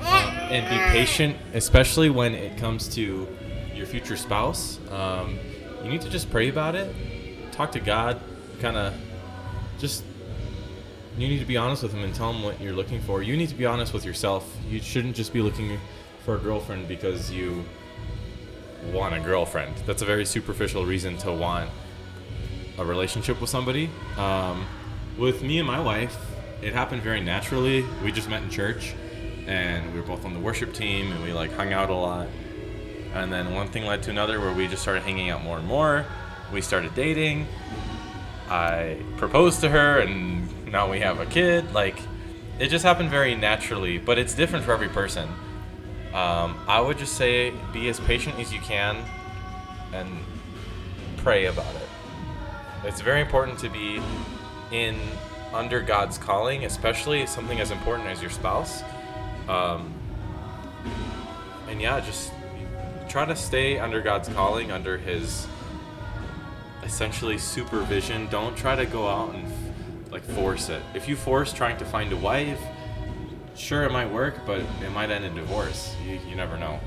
um, 0.00 0.04
and 0.04 0.68
be 0.68 0.76
patient, 0.92 1.36
especially 1.54 2.10
when 2.10 2.34
it 2.34 2.58
comes 2.58 2.88
to 2.94 3.26
your 3.74 3.86
future 3.86 4.16
spouse. 4.16 4.78
Um, 4.90 5.38
you 5.82 5.90
need 5.90 6.00
to 6.02 6.10
just 6.10 6.30
pray 6.30 6.48
about 6.48 6.74
it, 6.74 6.94
talk 7.52 7.72
to 7.72 7.80
God, 7.80 8.20
kind 8.60 8.76
of 8.76 8.94
just. 9.78 10.04
You 11.18 11.28
need 11.28 11.38
to 11.38 11.46
be 11.46 11.56
honest 11.56 11.82
with 11.82 11.94
him 11.94 12.04
and 12.04 12.14
tell 12.14 12.30
him 12.30 12.42
what 12.42 12.60
you're 12.60 12.74
looking 12.74 13.00
for. 13.00 13.22
You 13.22 13.38
need 13.38 13.48
to 13.48 13.54
be 13.54 13.64
honest 13.64 13.94
with 13.94 14.04
yourself. 14.04 14.54
You 14.68 14.82
shouldn't 14.82 15.16
just 15.16 15.32
be 15.32 15.40
looking 15.40 15.78
for 16.26 16.34
a 16.34 16.38
girlfriend 16.38 16.88
because 16.88 17.30
you 17.30 17.64
want 18.92 19.14
a 19.14 19.20
girlfriend. 19.20 19.74
That's 19.86 20.02
a 20.02 20.04
very 20.04 20.26
superficial 20.26 20.84
reason 20.84 21.16
to 21.18 21.32
want 21.32 21.70
a 22.78 22.84
relationship 22.84 23.40
with 23.40 23.48
somebody. 23.48 23.88
Um, 24.18 24.66
with 25.16 25.42
me 25.42 25.58
and 25.58 25.66
my 25.66 25.80
wife, 25.80 26.16
it 26.62 26.72
happened 26.72 27.02
very 27.02 27.20
naturally. 27.20 27.84
We 28.02 28.12
just 28.12 28.28
met 28.28 28.42
in 28.42 28.50
church, 28.50 28.94
and 29.46 29.92
we 29.92 30.00
were 30.00 30.06
both 30.06 30.24
on 30.24 30.34
the 30.34 30.40
worship 30.40 30.72
team, 30.72 31.12
and 31.12 31.22
we 31.22 31.32
like 31.32 31.52
hung 31.52 31.72
out 31.72 31.90
a 31.90 31.94
lot. 31.94 32.28
And 33.14 33.32
then 33.32 33.54
one 33.54 33.68
thing 33.68 33.86
led 33.86 34.02
to 34.04 34.10
another, 34.10 34.40
where 34.40 34.52
we 34.52 34.68
just 34.68 34.82
started 34.82 35.02
hanging 35.02 35.30
out 35.30 35.42
more 35.42 35.58
and 35.58 35.66
more. 35.66 36.04
We 36.52 36.60
started 36.60 36.94
dating. 36.94 37.46
I 38.48 38.98
proposed 39.16 39.60
to 39.62 39.68
her, 39.68 39.98
and 39.98 40.70
now 40.70 40.90
we 40.90 41.00
have 41.00 41.20
a 41.20 41.26
kid. 41.26 41.72
Like, 41.72 41.98
it 42.58 42.68
just 42.68 42.84
happened 42.84 43.10
very 43.10 43.34
naturally, 43.34 43.98
but 43.98 44.18
it's 44.18 44.34
different 44.34 44.64
for 44.64 44.72
every 44.72 44.88
person. 44.88 45.28
Um, 46.14 46.58
I 46.66 46.80
would 46.80 46.98
just 46.98 47.14
say 47.14 47.52
be 47.72 47.88
as 47.88 48.00
patient 48.00 48.38
as 48.38 48.52
you 48.52 48.60
can 48.60 48.96
and 49.92 50.08
pray 51.18 51.46
about 51.46 51.74
it. 51.74 51.88
It's 52.84 53.00
very 53.00 53.20
important 53.20 53.58
to 53.58 53.68
be 53.68 54.00
in 54.70 54.98
under 55.56 55.80
God's 55.80 56.18
calling, 56.18 56.64
especially 56.64 57.26
something 57.26 57.60
as 57.60 57.70
important 57.70 58.08
as 58.08 58.20
your 58.20 58.30
spouse. 58.30 58.82
Um, 59.48 59.92
and 61.68 61.80
yeah, 61.80 62.00
just 62.00 62.32
try 63.08 63.24
to 63.24 63.34
stay 63.34 63.78
under 63.78 64.00
God's 64.00 64.28
calling, 64.28 64.70
under 64.70 64.98
His 64.98 65.46
essentially 66.84 67.38
supervision. 67.38 68.28
Don't 68.28 68.56
try 68.56 68.76
to 68.76 68.86
go 68.86 69.08
out 69.08 69.34
and 69.34 69.52
like 70.12 70.22
force 70.22 70.68
it. 70.68 70.82
If 70.94 71.08
you 71.08 71.16
force 71.16 71.52
trying 71.52 71.76
to 71.78 71.84
find 71.84 72.12
a 72.12 72.16
wife, 72.16 72.60
sure 73.56 73.84
it 73.84 73.92
might 73.92 74.10
work, 74.10 74.46
but 74.46 74.60
it 74.60 74.92
might 74.92 75.10
end 75.10 75.24
in 75.24 75.34
divorce. 75.34 75.94
You, 76.06 76.20
you 76.28 76.36
never 76.36 76.56
know. 76.56 76.78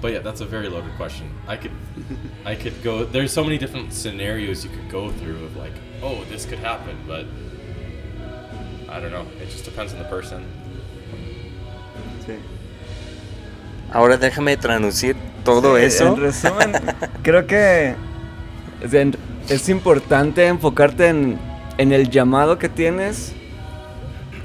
But 0.00 0.12
yeah, 0.12 0.20
that's 0.20 0.40
a 0.40 0.46
very 0.46 0.68
loaded 0.68 0.94
question. 0.96 1.28
I 1.48 1.56
could, 1.56 1.72
I 2.44 2.54
could 2.54 2.82
go. 2.84 3.04
There's 3.04 3.32
so 3.32 3.42
many 3.42 3.58
different 3.58 3.92
scenarios 3.92 4.64
you 4.64 4.70
could 4.70 4.88
go 4.90 5.10
through 5.10 5.44
of 5.44 5.56
like, 5.56 5.72
oh, 6.02 6.24
this 6.30 6.46
could 6.46 6.60
happen, 6.60 6.96
but 7.06 7.26
I 8.88 9.00
don't 9.00 9.10
know. 9.10 9.26
It 9.42 9.50
just 9.50 9.64
depends 9.64 9.92
on 9.92 9.98
the 9.98 10.08
person. 10.08 10.44
Sí. 12.26 12.38
Ahora 13.92 14.16
déjame 14.18 14.56
traducir 14.56 15.16
todo 15.44 15.76
Sí, 15.76 15.84
eso. 15.84 16.14
En 16.14 16.16
resumen, 16.16 16.72
creo 17.22 17.46
que 17.46 17.96
es 19.48 19.68
importante 19.68 20.46
enfocarte 20.46 21.08
en, 21.08 21.38
en 21.78 21.92
el 21.92 22.08
llamado 22.10 22.58
que 22.58 22.68
tienes 22.68 23.32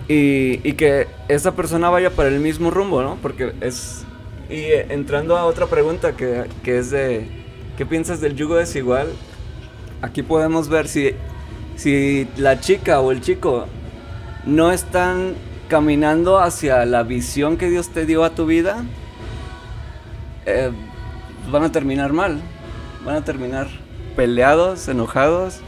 y, 0.07 0.67
y 0.67 0.73
que 0.73 1.07
esa 1.27 1.51
persona 1.55 1.89
vaya 1.89 2.09
para 2.09 2.29
el 2.29 2.39
mismo 2.39 2.71
rumbo, 2.71 3.01
¿no? 3.03 3.17
Porque 3.21 3.53
es... 3.61 4.05
Y 4.49 4.55
eh, 4.55 4.87
entrando 4.89 5.37
a 5.37 5.45
otra 5.45 5.67
pregunta 5.67 6.15
que, 6.15 6.45
que 6.63 6.77
es 6.77 6.91
de... 6.91 7.27
¿Qué 7.77 7.85
piensas 7.85 8.21
del 8.21 8.35
yugo 8.35 8.55
desigual? 8.55 9.07
Aquí 10.01 10.21
podemos 10.21 10.69
ver 10.69 10.87
si, 10.87 11.11
si 11.75 12.27
la 12.37 12.59
chica 12.59 12.99
o 12.99 13.11
el 13.11 13.21
chico 13.21 13.65
no 14.45 14.71
están 14.71 15.33
caminando 15.69 16.39
hacia 16.39 16.85
la 16.85 17.03
visión 17.03 17.57
que 17.57 17.69
Dios 17.69 17.89
te 17.89 18.05
dio 18.05 18.23
a 18.23 18.35
tu 18.35 18.45
vida, 18.45 18.83
eh, 20.45 20.71
van 21.51 21.63
a 21.63 21.71
terminar 21.71 22.13
mal. 22.13 22.41
Van 23.05 23.15
a 23.15 23.23
terminar 23.23 23.67
peleados, 24.15 24.87
enojados 24.87 25.59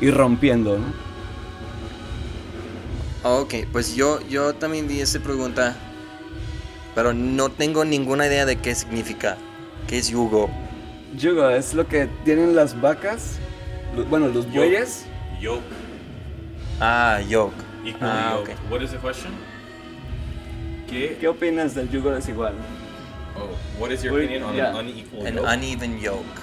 y 0.00 0.10
rompiendo, 0.10 0.78
¿no? 0.78 1.06
Ok, 3.40 3.54
pues 3.72 3.96
yo, 3.96 4.20
yo 4.28 4.54
también 4.54 4.86
di 4.86 5.00
esa 5.00 5.18
pregunta, 5.18 5.76
pero 6.96 7.12
no 7.14 7.50
tengo 7.50 7.84
ninguna 7.84 8.26
idea 8.26 8.44
de 8.46 8.56
qué 8.56 8.74
significa. 8.74 9.36
¿Qué 9.86 9.98
es 9.98 10.08
yugo? 10.08 10.50
Yugo 11.16 11.48
es 11.50 11.74
lo 11.74 11.86
que 11.86 12.08
tienen 12.24 12.56
las 12.56 12.80
vacas, 12.80 13.38
lo- 13.94 14.04
bueno, 14.06 14.26
los 14.28 14.46
Yoke. 14.46 14.56
bueyes. 14.56 15.04
Yoke, 15.40 15.62
Ah, 16.80 17.20
yoke. 17.28 17.54
Ah, 18.00 18.38
yoked. 18.38 18.54
ok. 18.54 18.70
What 18.72 18.82
is 18.82 18.90
the 18.90 18.96
question? 18.98 19.32
¿Qué? 20.90 21.16
¿Qué 21.20 21.28
opinas 21.28 21.74
del 21.74 21.88
yugo 21.90 22.10
desigual? 22.10 22.54
Oh, 23.36 23.50
what 23.78 23.90
is 23.92 24.02
your 24.02 24.14
Wait, 24.14 24.24
opinion 24.24 24.42
on 24.44 24.56
yeah. 24.56 24.70
an 24.70 24.76
unequal 24.88 25.26
An 25.26 25.34
yoke? 25.36 25.46
uneven 25.48 26.00
yoke. 26.00 26.40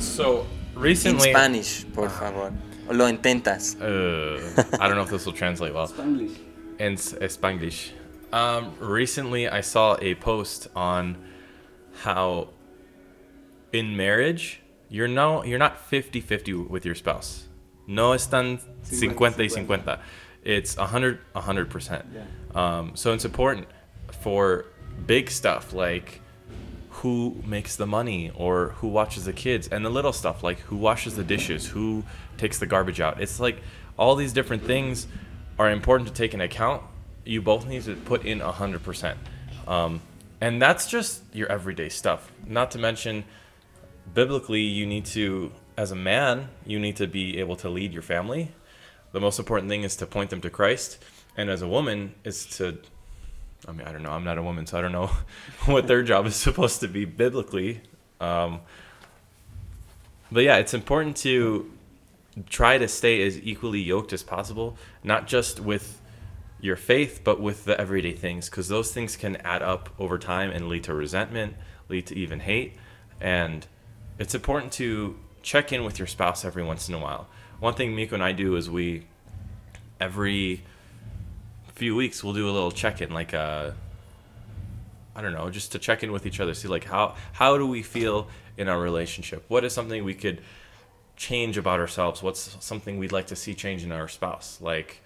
so 0.00 0.46
In 0.76 0.82
recently, 0.82 1.30
Spanish, 1.30 1.84
por 1.94 2.08
favor. 2.10 2.50
Lo 2.90 3.08
intentas. 3.08 3.76
uh, 3.80 4.36
I 4.80 4.88
don't 4.88 4.96
know 4.96 5.04
if 5.04 5.10
this 5.10 5.24
will 5.26 5.32
translate 5.34 5.72
well. 5.72 5.86
Spanglish. 5.88 6.36
In 6.78 6.94
S- 6.94 7.14
Spanglish. 7.14 7.90
Um, 8.32 8.74
recently, 8.80 9.48
I 9.48 9.60
saw 9.60 9.96
a 10.00 10.14
post 10.16 10.68
on 10.74 11.16
how 12.02 12.48
in 13.72 13.96
marriage 13.96 14.60
you're 14.88 15.08
no 15.08 15.44
you're 15.44 15.58
not 15.58 15.90
50-50 15.90 16.68
with 16.68 16.84
your 16.84 16.94
spouse. 16.94 17.48
No 17.86 18.10
están 18.12 18.60
50 18.82 19.08
y 19.08 19.48
50. 19.48 20.00
It's 20.42 20.76
100 20.76 21.20
100%. 21.34 22.04
Yeah. 22.12 22.24
Um, 22.54 22.96
so 22.96 23.12
it's 23.12 23.24
important 23.24 23.66
for 24.20 24.66
big 25.06 25.30
stuff 25.30 25.72
like 25.72 26.20
who 26.90 27.42
makes 27.44 27.76
the 27.76 27.86
money 27.86 28.30
or 28.34 28.70
who 28.78 28.88
watches 28.88 29.24
the 29.24 29.32
kids 29.32 29.68
and 29.68 29.84
the 29.84 29.90
little 29.90 30.12
stuff 30.12 30.42
like 30.42 30.58
who 30.60 30.76
washes 30.76 31.16
the 31.16 31.24
dishes 31.24 31.66
who 31.66 32.04
takes 32.38 32.58
the 32.60 32.66
garbage 32.66 33.00
out 33.00 33.20
it's 33.20 33.40
like 33.40 33.60
all 33.98 34.14
these 34.14 34.32
different 34.32 34.64
things 34.64 35.08
are 35.58 35.70
important 35.70 36.08
to 36.08 36.14
take 36.14 36.32
into 36.32 36.44
account 36.44 36.82
you 37.24 37.40
both 37.40 37.66
need 37.66 37.82
to 37.82 37.94
put 37.94 38.24
in 38.24 38.40
100% 38.40 39.16
um, 39.66 40.00
and 40.40 40.60
that's 40.60 40.88
just 40.90 41.22
your 41.32 41.50
everyday 41.50 41.88
stuff 41.88 42.30
not 42.46 42.70
to 42.70 42.78
mention 42.78 43.24
biblically 44.12 44.60
you 44.60 44.86
need 44.86 45.04
to 45.04 45.52
as 45.76 45.90
a 45.90 45.96
man 45.96 46.48
you 46.66 46.78
need 46.78 46.96
to 46.96 47.06
be 47.06 47.38
able 47.38 47.56
to 47.56 47.68
lead 47.68 47.92
your 47.92 48.02
family 48.02 48.52
the 49.12 49.20
most 49.20 49.38
important 49.38 49.68
thing 49.68 49.82
is 49.82 49.96
to 49.96 50.06
point 50.06 50.30
them 50.30 50.40
to 50.40 50.50
christ 50.50 51.02
and 51.36 51.48
as 51.48 51.62
a 51.62 51.68
woman 51.68 52.14
is 52.24 52.46
to 52.46 52.78
I 53.66 53.72
mean, 53.72 53.86
I 53.86 53.92
don't 53.92 54.02
know. 54.02 54.10
I'm 54.10 54.24
not 54.24 54.38
a 54.38 54.42
woman, 54.42 54.66
so 54.66 54.78
I 54.78 54.82
don't 54.82 54.92
know 54.92 55.06
what 55.66 55.86
their 55.86 56.02
job 56.02 56.26
is 56.26 56.36
supposed 56.48 56.80
to 56.80 56.88
be 56.88 57.04
biblically. 57.04 57.80
Um, 58.20 58.60
but 60.30 60.44
yeah, 60.44 60.56
it's 60.56 60.74
important 60.74 61.16
to 61.18 61.70
try 62.48 62.78
to 62.78 62.88
stay 62.88 63.26
as 63.26 63.38
equally 63.40 63.80
yoked 63.80 64.12
as 64.12 64.22
possible, 64.22 64.76
not 65.02 65.26
just 65.26 65.60
with 65.60 66.00
your 66.60 66.76
faith, 66.76 67.20
but 67.22 67.40
with 67.40 67.64
the 67.64 67.78
everyday 67.80 68.12
things, 68.12 68.48
because 68.48 68.68
those 68.68 68.92
things 68.92 69.16
can 69.16 69.36
add 69.36 69.62
up 69.62 69.90
over 69.98 70.18
time 70.18 70.50
and 70.50 70.68
lead 70.68 70.84
to 70.84 70.94
resentment, 70.94 71.54
lead 71.88 72.06
to 72.06 72.16
even 72.16 72.40
hate. 72.40 72.76
And 73.20 73.66
it's 74.18 74.34
important 74.34 74.72
to 74.72 75.18
check 75.42 75.72
in 75.72 75.84
with 75.84 75.98
your 75.98 76.08
spouse 76.08 76.44
every 76.44 76.64
once 76.64 76.88
in 76.88 76.94
a 76.94 76.98
while. 76.98 77.28
One 77.60 77.74
thing 77.74 77.94
Miko 77.94 78.14
and 78.14 78.24
I 78.24 78.32
do 78.32 78.56
is 78.56 78.70
we, 78.70 79.06
every 80.00 80.62
few 81.74 81.96
weeks 81.96 82.22
we'll 82.22 82.34
do 82.34 82.48
a 82.48 82.52
little 82.52 82.70
check-in 82.70 83.10
like 83.12 83.34
uh 83.34 83.72
i 85.16 85.20
don't 85.20 85.32
know 85.32 85.50
just 85.50 85.72
to 85.72 85.78
check 85.78 86.04
in 86.04 86.12
with 86.12 86.24
each 86.24 86.38
other 86.38 86.54
see 86.54 86.68
like 86.68 86.84
how 86.84 87.16
how 87.32 87.58
do 87.58 87.66
we 87.66 87.82
feel 87.82 88.28
in 88.56 88.68
our 88.68 88.80
relationship 88.80 89.44
what 89.48 89.64
is 89.64 89.72
something 89.72 90.04
we 90.04 90.14
could 90.14 90.40
change 91.16 91.56
about 91.56 91.80
ourselves 91.80 92.22
what's 92.22 92.56
something 92.60 92.98
we'd 92.98 93.12
like 93.12 93.26
to 93.26 93.36
see 93.36 93.54
change 93.54 93.84
in 93.84 93.92
our 93.92 94.08
spouse 94.08 94.58
like 94.60 95.00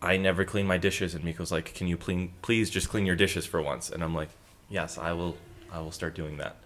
i 0.00 0.16
never 0.16 0.44
clean 0.44 0.66
my 0.66 0.78
dishes 0.78 1.14
and 1.14 1.24
miko's 1.24 1.50
like 1.50 1.74
can 1.74 1.86
you 1.86 1.96
clean 1.96 2.32
please 2.42 2.70
just 2.70 2.88
clean 2.88 3.04
your 3.06 3.16
dishes 3.16 3.44
for 3.46 3.60
once 3.60 3.90
and 3.90 4.02
i'm 4.04 4.14
like 4.14 4.30
yes 4.70 4.96
i 4.98 5.12
will 5.12 5.36
i 5.72 5.80
will 5.80 5.92
start 5.92 6.14
doing 6.14 6.36
that 6.36 6.56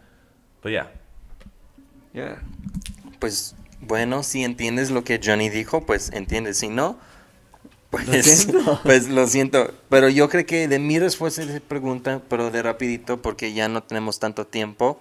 but 0.61 0.73
yeah 0.73 0.87
Yeah. 2.13 2.39
Pues 3.21 3.55
bueno, 3.81 4.23
si 4.23 4.43
entiendes 4.43 4.91
lo 4.91 5.05
que 5.05 5.21
Johnny 5.23 5.49
dijo, 5.51 5.85
pues 5.87 6.11
entiendes. 6.13 6.59
Si 6.59 6.69
no, 6.69 6.99
pues 7.91 8.09
Lo 8.09 8.23
siento. 8.23 8.81
pues 8.85 9.09
lo 9.09 9.27
siento. 9.27 9.75
Pero 9.89 10.09
yo 10.09 10.29
creo 10.29 10.47
que 10.47 10.69
de 10.69 10.79
mi 10.79 10.99
respuesta 10.99 11.43
a 11.43 11.45
esa 11.45 11.61
pregunta, 11.61 12.21
pero 12.29 12.51
de 12.51 12.63
rapidito, 12.63 13.21
porque 13.23 13.53
ya 13.53 13.69
no 13.69 13.83
tenemos 13.83 14.19
tanto 14.19 14.47
tiempo. 14.47 15.01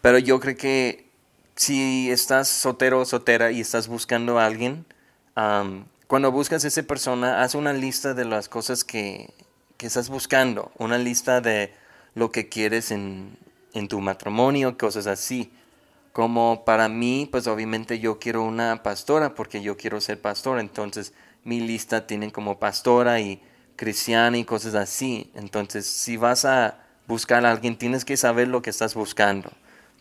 Pero 0.00 0.18
yo 0.18 0.40
creo 0.40 0.56
que 0.56 1.03
si 1.56 2.10
estás 2.10 2.48
soltero 2.48 3.00
o 3.00 3.04
soltera 3.04 3.50
y 3.52 3.60
estás 3.60 3.88
buscando 3.88 4.38
a 4.38 4.46
alguien, 4.46 4.86
am, 5.34 5.86
cuando 6.06 6.30
buscas 6.32 6.64
a 6.64 6.68
esa 6.68 6.82
persona, 6.82 7.42
haz 7.42 7.54
una 7.54 7.72
lista 7.72 8.14
de 8.14 8.24
las 8.24 8.48
cosas 8.48 8.84
que, 8.84 9.32
que 9.76 9.86
estás 9.86 10.08
buscando, 10.08 10.70
una 10.78 10.98
lista 10.98 11.40
de 11.40 11.72
lo 12.14 12.30
que 12.30 12.48
quieres 12.48 12.90
en, 12.90 13.36
en 13.72 13.88
tu 13.88 14.00
matrimonio, 14.00 14.78
cosas 14.78 15.06
así. 15.06 15.52
Como 16.12 16.64
para 16.64 16.88
mí, 16.88 17.28
pues 17.30 17.46
obviamente 17.46 17.98
yo 17.98 18.18
quiero 18.18 18.44
una 18.44 18.82
pastora 18.82 19.34
porque 19.34 19.62
yo 19.62 19.76
quiero 19.76 20.00
ser 20.00 20.20
pastor, 20.20 20.60
entonces 20.60 21.12
mi 21.42 21.60
lista 21.60 22.06
tiene 22.06 22.30
como 22.30 22.58
pastora 22.58 23.20
y 23.20 23.42
cristiana 23.76 24.38
y 24.38 24.44
cosas 24.44 24.74
así. 24.74 25.30
Entonces, 25.34 25.86
si 25.86 26.16
vas 26.16 26.44
a 26.44 26.78
buscar 27.06 27.44
a 27.44 27.50
alguien, 27.50 27.76
tienes 27.76 28.04
que 28.04 28.16
saber 28.16 28.48
lo 28.48 28.62
que 28.62 28.70
estás 28.70 28.94
buscando, 28.94 29.50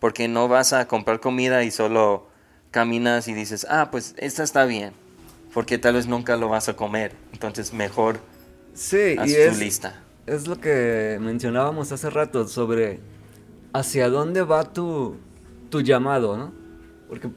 porque 0.03 0.27
no 0.27 0.49
vas 0.49 0.73
a 0.73 0.85
comprar 0.89 1.21
comida 1.21 1.63
y 1.63 1.71
solo 1.71 2.27
caminas 2.71 3.29
y 3.29 3.33
dices, 3.33 3.65
ah, 3.69 3.87
pues 3.89 4.15
esta 4.17 4.43
está 4.43 4.65
bien, 4.65 4.91
porque 5.53 5.77
tal 5.77 5.93
vez 5.93 6.07
nunca 6.07 6.35
lo 6.35 6.49
vas 6.49 6.67
a 6.67 6.75
comer. 6.75 7.13
Entonces, 7.31 7.71
mejor 7.71 8.19
Sí, 8.73 9.15
haz 9.17 9.29
y 9.29 9.33
tu 9.33 9.39
es, 9.39 9.59
lista. 9.59 10.03
es 10.27 10.45
lo 10.45 10.59
que 10.59 11.17
mencionábamos 11.21 11.93
hace 11.93 12.09
rato 12.09 12.45
sobre 12.49 12.99
hacia 13.71 14.09
dónde 14.09 14.41
va 14.41 14.73
tu, 14.73 15.15
tu 15.69 15.79
llamado, 15.79 16.35
¿no? 16.35 16.51
Porque 17.07 17.29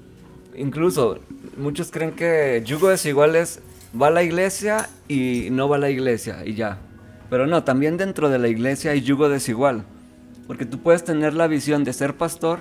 incluso 0.56 1.20
muchos 1.56 1.92
creen 1.92 2.16
que 2.16 2.64
yugo 2.66 2.88
desigual 2.88 3.36
es 3.36 3.60
va 3.94 4.08
a 4.08 4.10
la 4.10 4.24
iglesia 4.24 4.88
y 5.06 5.50
no 5.52 5.68
va 5.68 5.76
a 5.76 5.78
la 5.78 5.90
iglesia 5.90 6.44
y 6.44 6.54
ya. 6.54 6.80
Pero 7.30 7.46
no, 7.46 7.62
también 7.62 7.96
dentro 7.96 8.28
de 8.28 8.40
la 8.40 8.48
iglesia 8.48 8.90
hay 8.90 9.02
yugo 9.02 9.28
desigual. 9.28 9.84
Porque 10.46 10.64
tú 10.64 10.78
puedes 10.78 11.04
tener 11.04 11.34
la 11.34 11.46
visión 11.46 11.84
de 11.84 11.92
ser 11.92 12.16
pastor, 12.16 12.60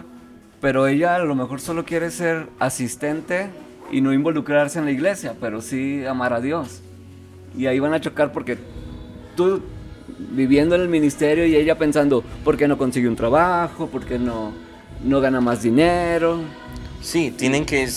pero 0.62 0.88
ella 0.88 1.16
a 1.16 1.20
lo 1.20 1.36
mejor 1.36 1.62
solo 1.62 1.86
quiere 1.86 2.10
ser 2.10 2.48
asistente 2.60 3.50
y 3.92 4.02
no 4.02 4.14
involucrarse 4.14 4.80
en 4.80 4.86
la 4.86 4.92
iglesia, 4.92 5.36
pero 5.40 5.62
sí 5.62 6.06
amar 6.06 6.34
a 6.34 6.42
Dios. 6.42 6.82
Y 7.58 7.68
ahí 7.68 7.80
van 7.80 7.94
a 7.94 8.02
chocar 8.02 8.32
porque 8.32 8.58
tú 9.36 9.62
viviendo 10.18 10.76
en 10.76 10.82
el 10.82 10.90
ministerio 10.90 11.46
y 11.46 11.56
ella 11.56 11.78
pensando, 11.78 12.24
¿por 12.44 12.58
qué 12.58 12.68
no 12.68 12.78
consigue 12.78 13.08
un 13.08 13.16
trabajo? 13.16 13.88
¿Por 13.88 14.06
qué 14.06 14.18
no, 14.18 14.54
no 15.04 15.22
gana 15.22 15.42
más 15.42 15.62
dinero? 15.62 16.40
Sí, 17.02 17.32
tienen 17.32 17.66
que 17.66 17.88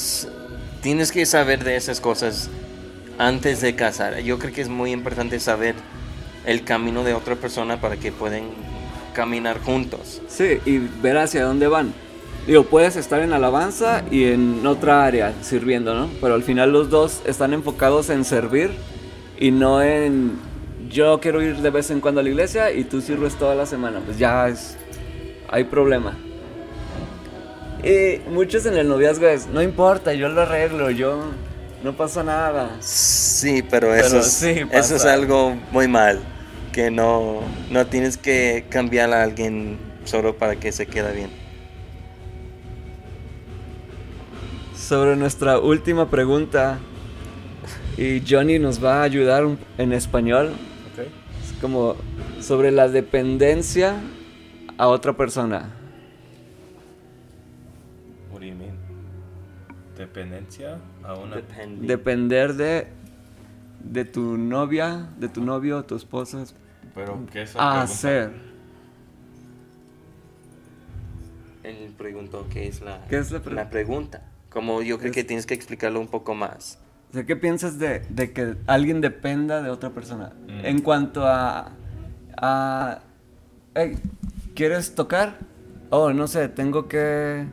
tienes 0.83 1.11
que 1.11 1.27
saber 1.27 1.65
de 1.65 1.77
esas 1.77 2.01
cosas 2.01 2.51
antes 3.19 3.61
de 3.61 3.75
casar. 3.75 4.21
Yo 4.21 4.39
creo 4.39 4.53
que 4.53 4.61
es 4.61 4.69
muy 4.69 4.93
importante 4.93 5.41
saber 5.41 5.75
el 6.45 6.65
camino 6.65 7.05
de 7.05 7.15
otra 7.15 7.35
persona 7.37 7.81
para 7.81 7.97
que 7.97 8.13
puedan 8.13 8.45
caminar 9.19 9.59
juntos. 9.59 10.23
Sí, 10.29 10.61
y 10.65 10.79
ver 10.79 11.19
hacia 11.19 11.43
dónde 11.43 11.67
van. 11.67 11.93
Digo, 12.47 12.63
puedes 12.63 12.95
estar 12.95 13.21
en 13.21 13.33
alabanza 13.33 14.05
y 14.13 14.27
en 14.27 14.65
otra 14.65 15.05
área 15.05 15.35
sirviendo, 15.43 15.93
¿no? 15.93 16.09
Pero 16.21 16.35
al 16.35 16.45
final 16.45 16.71
los 16.71 16.89
dos 16.89 17.21
están 17.27 17.53
enfocados 17.53 18.11
en 18.11 18.25
servir 18.25 18.71
y 19.37 19.51
no 19.51 19.83
en 19.83 20.39
yo 20.89 21.19
quiero 21.19 21.43
ir 21.43 21.57
de 21.57 21.71
vez 21.71 21.91
en 21.91 22.01
cuando 22.01 22.21
a 22.21 22.23
la 22.23 22.31
iglesia 22.31 22.71
y 22.71 22.85
tú 22.85 23.01
sirves 23.01 23.35
toda 23.35 23.57
la 23.57 23.67
semana. 23.67 23.99
Pues 24.05 24.19
ya 24.19 24.47
es. 24.47 24.77
hay 25.51 25.65
problema. 25.65 26.17
Y 27.83 28.21
muchos 28.31 28.67
en 28.67 28.77
el 28.77 28.87
noviazgo 28.87 29.27
es, 29.27 29.49
no 29.49 29.61
importa, 29.63 30.15
yo 30.15 30.29
lo 30.29 30.43
arreglo, 30.43 30.91
yo 30.91 31.25
no 31.83 31.93
pasa 31.97 32.23
nada. 32.23 32.71
Sí, 32.79 33.65
pero, 33.69 33.89
Pero 33.89 34.07
eso, 34.07 34.19
es, 34.21 34.27
sí 34.27 34.63
eso 34.71 34.95
es 34.95 35.05
algo 35.05 35.57
muy 35.73 35.89
mal. 35.89 36.21
Que 36.79 36.93
no, 36.93 37.41
no 37.73 37.87
tienes 37.89 38.17
que 38.17 38.65
cambiar 38.69 39.13
a 39.13 39.25
alguien 39.25 39.79
solo 40.05 40.37
para 40.37 40.55
que 40.55 40.71
se 40.71 40.87
quede 40.87 41.13
bien. 41.13 41.31
Sobre 44.77 45.17
nuestra 45.17 45.59
última 45.59 46.09
pregunta, 46.09 46.79
y 47.97 48.23
Johnny 48.25 48.61
nos 48.61 48.79
va 48.79 49.01
a 49.01 49.03
ayudar 49.03 49.43
en 49.77 49.93
español, 49.93 50.53
Okay. 50.93 51.11
es 51.43 51.53
como 51.61 51.97
sobre 52.41 52.71
la 52.71 52.87
dependencia 52.89 53.97
a 54.77 54.87
otra 54.87 55.17
persona. 55.17 55.75
What 58.31 58.39
do 58.39 58.47
you 58.47 58.55
mean? 58.55 58.77
Dependencia 59.97 60.79
a 61.03 61.15
una. 61.15 61.43
Depender 61.81 62.55
de, 62.55 62.87
de 63.83 64.05
tu 64.05 64.39
novia, 64.39 65.09
de 65.19 65.29
tu 65.29 65.43
novio, 65.43 65.85
tu 65.85 65.97
esposa, 65.97 66.45
Pero 66.95 67.27
¿qué 67.33 67.43
es 67.43 67.55
la 67.55 67.61
a 67.61 67.71
pregunta? 67.73 67.93
hacer. 67.93 68.31
Él 71.65 71.93
preguntó 71.99 72.47
qué 72.51 72.69
es 72.69 72.81
la, 72.81 73.05
¿Qué 73.09 73.19
es 73.19 73.31
la 73.31 73.41
pre- 73.41 73.55
la 73.55 73.69
pregunta. 73.71 74.23
Como 74.51 74.81
yo 74.83 74.99
creo 74.99 75.11
Es- 75.11 75.15
que 75.15 75.25
tienes 75.25 75.47
que 75.47 75.55
explicarlo 75.55 76.01
un 76.01 76.09
poco 76.09 76.35
más. 76.35 76.79
O 77.11 77.15
sea, 77.15 77.25
¿qué 77.25 77.37
piensas 77.37 77.79
de, 77.79 78.01
de 78.11 78.33
que 78.33 78.55
alguien 78.67 79.01
dependa 79.01 79.63
de 79.63 79.71
otra 79.71 79.91
persona? 79.91 80.33
Mm. 80.47 80.65
En 80.65 80.81
cuanto 80.83 81.27
a, 81.27 81.71
a 82.37 83.01
"Hey, 83.75 83.99
¿quieres 84.55 84.95
tocar? 84.95 85.37
Oh, 85.91 86.13
no 86.13 86.27
sé, 86.27 86.49
tengo 86.49 86.87
que 86.87 87.47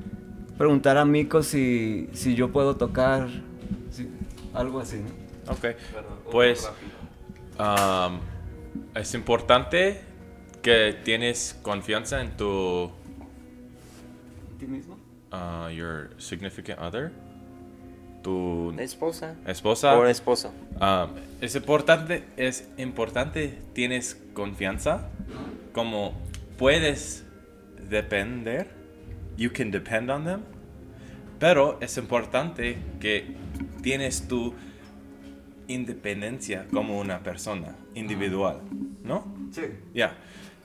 preguntar 0.58 0.98
a 0.98 1.06
Miko 1.06 1.42
si, 1.42 2.10
si 2.14 2.36
yo 2.36 2.52
puedo 2.52 2.76
tocar, 2.76 3.28
sí, 3.92 4.10
algo 4.54 4.80
así, 4.82 4.98
¿no? 4.98 5.54
Ok. 5.54 5.66
Pues 6.32 6.70
um, 7.60 8.20
es 8.96 9.14
importante 9.14 10.02
que 10.62 10.96
tienes 11.04 11.58
confianza 11.62 12.22
en 12.22 12.36
tu 12.38 12.92
¿Ti 14.60 14.66
mismo? 14.68 14.98
uh, 15.32 15.70
your 15.70 16.10
significant 16.18 16.80
other, 16.80 17.12
tu 18.24 18.74
Esposa. 18.80 19.36
esposa. 19.46 19.96
O 19.98 20.06
esposo. 20.06 20.52
Um, 20.80 21.10
es 21.42 21.56
importante, 21.56 22.24
es 22.38 22.68
importante, 22.78 23.60
tienes 23.74 24.20
confianza, 24.34 25.10
como 25.74 26.14
puedes 26.58 27.24
depender, 27.90 28.68
you 29.38 29.52
can 29.52 29.70
depend 29.72 30.10
on 30.10 30.24
them, 30.24 30.42
pero 31.40 31.78
es 31.82 31.98
importante 31.98 32.78
que 33.00 33.36
tienes 33.84 34.28
tu 34.28 34.54
independencia 35.68 36.68
como 36.72 37.00
una 37.00 37.20
persona 37.24 37.76
individual, 37.96 38.62
¿no? 39.04 39.26
Sí. 39.52 39.64
Ya. 39.94 40.16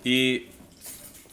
Y, 0.04 0.46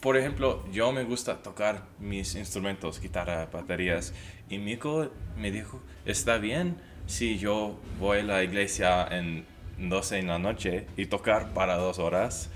por 0.00 0.16
ejemplo, 0.16 0.64
yo 0.72 0.92
me 0.92 1.04
gusta 1.04 1.42
tocar 1.42 1.84
mis 1.98 2.34
instrumentos, 2.34 3.00
guitarra, 3.00 3.46
baterías. 3.52 4.14
Y 4.50 4.58
Miko 4.58 5.10
me 5.36 5.50
dijo, 5.50 5.80
está 6.06 6.38
bien 6.38 6.76
si 7.06 7.38
yo 7.38 7.78
voy 7.98 8.18
a 8.18 8.22
la 8.22 8.42
iglesia 8.44 9.06
en 9.10 9.44
12 9.78 10.18
en 10.18 10.26
la 10.28 10.38
noche 10.38 10.86
y 10.96 11.06
tocar 11.06 11.52
para 11.54 11.76
dos 11.76 11.98
horas 11.98 12.50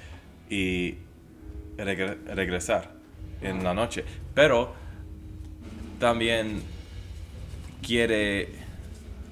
y 0.50 0.96
regre- 1.76 2.18
regresar 2.26 2.92
en 3.40 3.64
la 3.64 3.74
noche. 3.74 4.04
Pero 4.34 4.74
también 5.98 6.62
quiere 7.86 8.48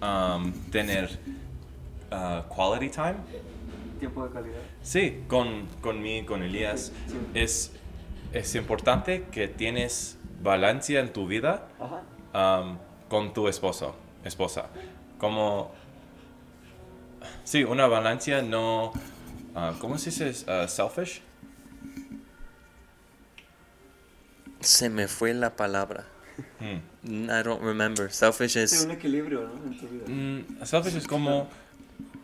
um, 0.02 0.52
tener 0.70 1.18
uh, 2.12 2.42
quality 2.48 2.88
time 2.90 3.16
Tiempo 3.98 4.26
de 4.26 4.32
calidad. 4.32 4.60
Sí, 4.82 5.24
con, 5.28 5.66
con 5.82 6.00
mí, 6.00 6.24
con 6.24 6.42
Elías. 6.42 6.90
Sí. 7.06 7.18
Es, 7.34 7.72
es 8.32 8.54
importante 8.54 9.24
que 9.30 9.46
tienes 9.46 10.16
balancia 10.42 11.00
en 11.00 11.12
tu 11.12 11.26
vida 11.26 11.68
Ajá. 11.78 12.60
um, 12.62 12.78
con 13.10 13.34
tu 13.34 13.46
esposo, 13.48 13.94
esposa. 14.24 14.68
Como, 15.18 15.70
sí, 17.44 17.62
una 17.64 17.86
balancia 17.88 18.40
no, 18.40 18.86
uh, 19.54 19.78
¿cómo 19.80 19.98
se 19.98 20.08
dice? 20.10 20.50
Uh, 20.50 20.66
selfish. 20.66 21.20
Se 24.60 24.88
me 24.88 25.08
fue 25.08 25.34
la 25.34 25.56
palabra. 25.56 26.06
Hmm. 26.58 27.24
I 27.28 27.42
don't 27.42 27.62
remember. 27.62 28.10
Selfish 28.10 28.52
Sí, 28.52 28.60
is. 28.62 28.84
un 28.84 28.92
equilibrio, 28.92 29.42
¿no? 29.42 29.54
En 29.66 29.78
tu 29.78 29.86
vida. 29.88 30.04
Mm, 30.06 30.64
selfish 30.64 30.96
es 30.96 31.06
como 31.06 31.48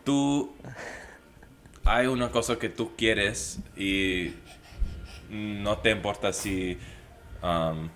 tú, 0.07 0.55
hay 1.83 2.07
una 2.07 2.31
cosa 2.31 2.55
que 2.55 2.69
tú 2.69 2.95
quieres 2.95 3.59
y 3.75 4.33
no 5.29 5.79
te 5.79 5.91
importa 5.91 6.31
si... 6.31 6.77
um, 7.43 7.89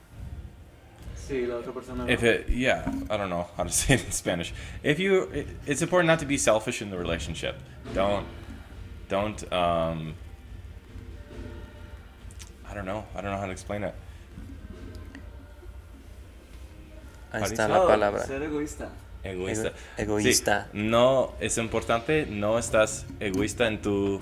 Sí, 1.15 1.45
la 1.45 1.55
otra 1.55 1.71
persona. 1.71 2.03
no. 2.03 2.11
If 2.11 2.23
it, 2.23 2.49
yeah, 2.49 2.83
I 3.09 3.15
don't 3.15 3.29
know 3.29 3.47
how 3.55 3.63
to 3.63 3.69
say 3.81 3.93
it 3.93 4.03
in 4.03 4.11
Spanish. 4.11 4.53
If 4.83 4.99
you, 4.99 5.29
it, 5.31 5.47
it's 5.65 5.81
important 5.81 6.07
not 6.07 6.19
to 6.19 6.25
be 6.25 6.37
selfish 6.37 6.81
in 6.81 6.89
the 6.89 6.97
relationship. 6.97 7.55
Don't, 7.93 8.25
don't, 9.07 9.41
um, 9.53 10.15
I 12.69 12.73
don't 12.73 12.85
know. 12.85 13.05
I 13.15 13.21
don't 13.21 13.31
know 13.31 13.37
how 13.37 13.45
to 13.45 13.51
explain 13.53 13.83
it. 13.85 13.95
Ahí 17.31 17.43
está 17.43 17.69
la 17.69 17.87
palabra. 17.87 18.25
Ser 18.25 18.43
egoísta. 18.43 18.89
Egoísta. 19.23 19.69
Ego- 19.97 20.17
egoísta. 20.17 20.69
Sí, 20.71 20.79
no, 20.79 21.33
es 21.39 21.57
importante, 21.57 22.25
no 22.25 22.57
estás 22.57 23.05
egoísta 23.19 23.67
en 23.67 23.81
tu 23.81 24.19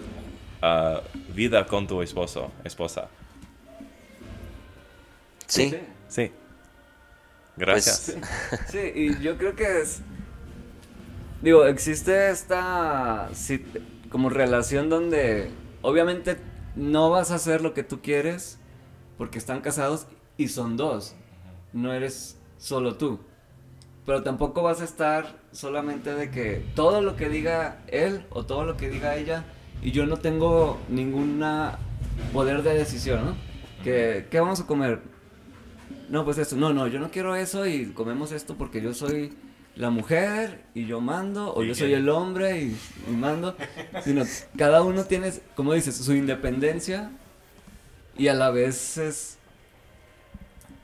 ah, 0.61 1.01
vida 1.33 1.65
con 1.65 1.87
tu 1.87 2.01
esposo, 2.01 2.51
esposa. 2.63 3.07
Sí. 5.47 5.69
Sí. 5.69 5.77
Sí. 6.07 6.31
Gracias. 7.57 7.99
Sí, 7.99 8.13
sí, 8.71 8.91
y 8.95 9.19
yo 9.21 9.37
creo 9.37 9.55
que 9.55 9.81
es. 9.81 10.01
Digo, 11.41 11.65
existe 11.65 12.29
esta. 12.29 13.29
como 14.09 14.29
relación 14.29 14.89
donde. 14.89 15.51
Obviamente 15.81 16.37
no 16.75 17.09
vas 17.09 17.31
a 17.31 17.35
hacer 17.35 17.61
lo 17.61 17.73
que 17.73 17.83
tú 17.83 18.01
quieres. 18.01 18.57
Porque 19.17 19.37
están 19.37 19.59
casados 19.61 20.07
y 20.37 20.47
son 20.47 20.77
dos. 20.77 21.15
No 21.73 21.93
eres 21.93 22.37
solo 22.57 22.95
tú. 22.95 23.19
Pero 24.09 24.23
tampoco 24.23 24.63
vas 24.63 24.81
a 24.81 24.85
estar 24.85 25.35
solamente 25.51 26.15
de 26.15 26.31
que 26.31 26.65
todo 26.73 27.03
lo 27.03 27.15
que 27.15 27.29
diga 27.29 27.77
él 27.85 28.25
o 28.31 28.43
todo 28.43 28.65
lo 28.65 28.75
que 28.75 28.89
diga 28.89 29.15
ella. 29.15 29.45
Y 29.83 29.91
yo 29.91 30.07
no 30.07 30.17
tengo 30.17 30.79
ninguna 30.89 31.77
poder 32.33 32.63
de 32.63 32.73
decisión, 32.73 33.23
¿no? 33.23 33.35
Que, 33.83 34.25
¿Qué 34.31 34.39
vamos 34.39 34.61
a 34.61 34.65
comer? 34.65 35.01
No, 36.09 36.25
pues 36.25 36.39
esto, 36.39 36.55
no, 36.55 36.73
no, 36.73 36.87
yo 36.87 36.99
no 36.99 37.11
quiero 37.11 37.35
eso 37.35 37.67
y 37.67 37.91
comemos 37.91 38.31
esto 38.31 38.55
porque 38.55 38.81
yo 38.81 38.95
soy 38.95 39.31
la 39.75 39.91
mujer 39.91 40.63
y 40.73 40.87
yo 40.87 41.01
mando, 41.01 41.53
o 41.53 41.63
¿Y 41.63 41.67
yo 41.67 41.75
soy 41.75 41.93
el 41.93 42.09
hombre 42.09 42.63
y, 42.63 42.77
y 43.07 43.11
mando, 43.11 43.55
sino 44.03 44.23
cada 44.57 44.81
uno 44.81 45.03
tiene, 45.03 45.31
como 45.55 45.73
dices, 45.73 45.95
su 45.95 46.15
independencia 46.15 47.11
y 48.17 48.27
a 48.27 48.33
la 48.33 48.49
vez 48.49 48.97
es, 48.97 49.37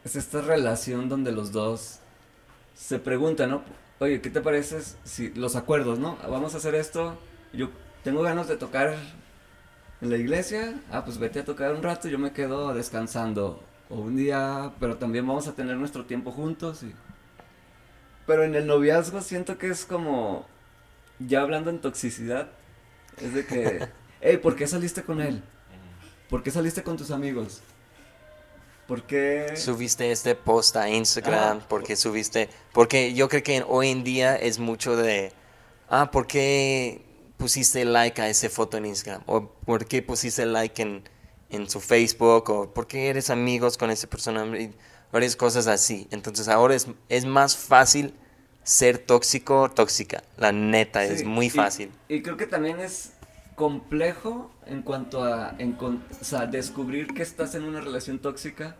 es 0.04 0.16
esta 0.16 0.42
relación 0.42 1.10
donde 1.10 1.32
los 1.32 1.52
dos 1.52 2.02
se 2.76 3.00
preguntan, 3.00 3.50
¿no? 3.50 3.64
Oye, 4.00 4.22
¿qué 4.22 4.30
te 4.30 4.42
parece 4.42 4.82
si 5.04 5.30
los 5.34 5.56
acuerdos, 5.56 5.98
¿no? 5.98 6.18
Vamos 6.30 6.54
a 6.54 6.58
hacer 6.58 6.76
esto, 6.76 7.18
yo 7.54 7.70
tengo 8.04 8.22
ganas 8.22 8.48
de 8.48 8.58
tocar 8.58 8.96
en 10.02 10.10
la 10.10 10.18
iglesia, 10.18 10.80
ah, 10.92 11.06
pues 11.06 11.18
vete 11.18 11.40
a 11.40 11.46
tocar 11.46 11.74
un 11.74 11.82
rato, 11.82 12.08
yo 12.10 12.20
me 12.20 12.34
quedo 12.34 12.74
descansando. 12.74 13.64
O 13.90 14.02
un 14.02 14.16
día, 14.16 14.74
pero 14.80 14.98
también 14.98 15.26
vamos 15.26 15.48
a 15.48 15.54
tener 15.54 15.78
nuestro 15.78 16.06
tiempo 16.06 16.32
juntos. 16.32 16.84
Y... 16.84 16.94
Pero 18.28 18.44
en 18.44 18.56
el 18.56 18.68
noviazgo 18.68 19.22
siento 19.22 19.58
que 19.58 19.70
es 19.70 19.86
como, 19.86 20.46
ya 21.20 21.42
hablando 21.42 21.70
en 21.70 21.80
toxicidad, 21.80 22.50
es 23.18 23.34
de 23.34 23.46
que, 23.46 23.88
hey, 24.22 24.38
¿por 24.38 24.56
qué 24.56 24.68
saliste 24.68 25.04
con 25.04 25.22
él? 25.22 25.42
¿Por 26.30 26.44
qué 26.44 26.52
saliste 26.52 26.84
con 26.84 26.98
tus 26.98 27.12
amigos? 27.12 27.62
¿Por 28.88 29.04
qué? 29.04 29.54
Subiste 29.56 30.12
este 30.12 30.36
post 30.36 30.76
a 30.76 30.90
Instagram, 30.90 31.60
Ah. 31.62 31.66
porque 31.68 31.96
subiste, 31.96 32.50
porque 32.74 33.14
yo 33.14 33.28
creo 33.30 33.42
que 33.44 33.64
hoy 33.68 33.90
en 33.90 34.04
día 34.04 34.36
es 34.36 34.60
mucho 34.60 34.96
de, 34.96 35.32
ah, 35.90 36.12
¿por 36.12 36.28
qué 36.28 37.02
pusiste 37.38 37.84
like 37.86 38.22
a 38.22 38.30
esa 38.30 38.50
foto 38.50 38.78
en 38.78 38.86
Instagram? 38.86 39.24
O 39.26 39.48
¿por 39.66 39.86
qué 39.88 40.02
pusiste 40.04 40.46
like 40.46 40.82
en, 40.82 41.04
en 41.50 41.70
su 41.70 41.80
Facebook? 41.82 42.50
O 42.50 42.74
¿por 42.74 42.86
qué 42.88 43.10
eres 43.10 43.30
amigos 43.30 43.78
con 43.78 43.90
esa 43.90 44.08
persona? 44.08 44.46
Y 44.60 44.72
varias 45.12 45.36
cosas 45.36 45.66
así. 45.68 46.08
Entonces 46.12 46.48
ahora 46.48 46.76
es, 46.76 46.88
es 47.10 47.26
más 47.26 47.58
fácil 47.58 48.14
ser 48.64 48.98
tóxico 49.00 49.62
o 49.62 49.70
tóxica. 49.72 50.24
La 50.38 50.52
neta, 50.52 51.04
es 51.04 51.24
muy 51.24 51.48
y- 51.48 51.50
fácil. 51.52 51.92
Y, 52.08 52.22
creo 52.22 52.38
que 52.38 52.48
también 52.48 52.80
es 52.80 53.12
complejo 53.56 54.52
en 54.66 54.82
cuanto 54.82 55.24
a 55.24 55.56
descubrir 56.52 57.08
que 57.14 57.24
estás 57.24 57.56
en 57.56 57.64
una 57.64 57.82
relación 57.82 58.20
tóxica 58.20 58.76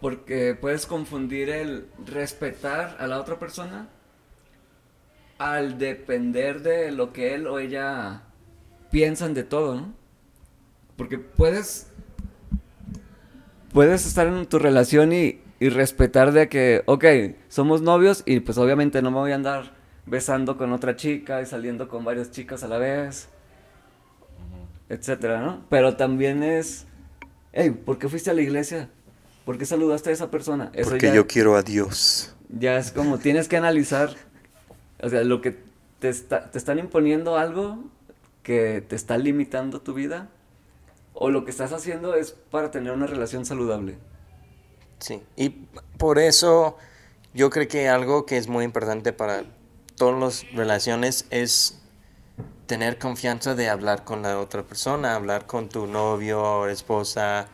porque 0.00 0.56
puedes 0.58 0.86
confundir 0.86 1.50
el 1.50 1.88
respetar 2.06 2.96
a 3.00 3.06
la 3.06 3.20
otra 3.20 3.38
persona 3.38 3.88
al 5.38 5.78
depender 5.78 6.62
de 6.62 6.90
lo 6.92 7.12
que 7.12 7.34
él 7.34 7.46
o 7.46 7.58
ella 7.58 8.22
piensan 8.90 9.34
de 9.34 9.44
todo, 9.44 9.76
¿no? 9.76 9.94
Porque 10.96 11.18
puedes 11.18 11.90
puedes 13.72 14.06
estar 14.06 14.26
en 14.26 14.46
tu 14.46 14.58
relación 14.58 15.12
y, 15.12 15.40
y 15.60 15.68
respetar 15.68 16.32
de 16.32 16.48
que, 16.48 16.82
ok, 16.86 17.04
somos 17.48 17.82
novios 17.82 18.22
y 18.26 18.40
pues 18.40 18.58
obviamente 18.58 19.02
no 19.02 19.10
me 19.10 19.18
voy 19.18 19.32
a 19.32 19.36
andar 19.36 19.72
besando 20.06 20.56
con 20.56 20.72
otra 20.72 20.96
chica 20.96 21.42
y 21.42 21.46
saliendo 21.46 21.86
con 21.88 22.04
varias 22.04 22.30
chicas 22.30 22.64
a 22.64 22.68
la 22.68 22.78
vez, 22.78 23.28
etcétera, 24.88 25.40
¿no? 25.40 25.64
Pero 25.68 25.96
también 25.96 26.42
es, 26.42 26.86
hey, 27.52 27.70
¿por 27.70 27.98
qué 27.98 28.08
fuiste 28.08 28.30
a 28.30 28.34
la 28.34 28.42
iglesia? 28.42 28.90
¿Por 29.44 29.58
qué 29.58 29.66
saludaste 29.66 30.10
a 30.10 30.12
esa 30.12 30.30
persona? 30.30 30.70
Eso 30.74 30.90
Porque 30.90 31.06
ya, 31.08 31.14
yo 31.14 31.26
quiero 31.26 31.56
a 31.56 31.62
Dios. 31.62 32.34
ya 32.48 32.76
es 32.78 32.92
como, 32.92 33.18
tienes 33.18 33.48
que 33.48 33.56
analizar, 33.56 34.14
o 35.00 35.08
sea, 35.08 35.22
lo 35.24 35.40
que 35.40 35.56
te, 36.00 36.08
está, 36.08 36.50
te 36.50 36.58
están 36.58 36.78
imponiendo 36.78 37.36
algo 37.36 37.84
que 38.42 38.82
te 38.86 38.96
está 38.96 39.18
limitando 39.18 39.80
tu 39.80 39.94
vida, 39.94 40.28
o 41.14 41.30
lo 41.30 41.44
que 41.44 41.50
estás 41.50 41.72
haciendo 41.72 42.14
es 42.14 42.32
para 42.32 42.70
tener 42.70 42.92
una 42.92 43.06
relación 43.06 43.44
saludable. 43.44 43.98
Sí, 45.00 45.22
y 45.36 45.50
por 45.98 46.18
eso 46.18 46.76
yo 47.34 47.50
creo 47.50 47.68
que 47.68 47.88
algo 47.88 48.24
que 48.26 48.36
es 48.36 48.48
muy 48.48 48.64
importante 48.64 49.12
para 49.12 49.44
todas 49.96 50.44
las 50.44 50.52
relaciones 50.52 51.26
es 51.30 51.77
tener 52.66 52.98
confianza 52.98 53.54
de 53.54 53.68
hablar 53.68 54.04
con 54.04 54.22
la 54.22 54.38
otra 54.38 54.62
persona, 54.62 55.14
hablar 55.14 55.46
con 55.46 55.68
tu 55.68 55.86
novio 55.86 56.42
o 56.42 56.66
esposa 56.66 57.48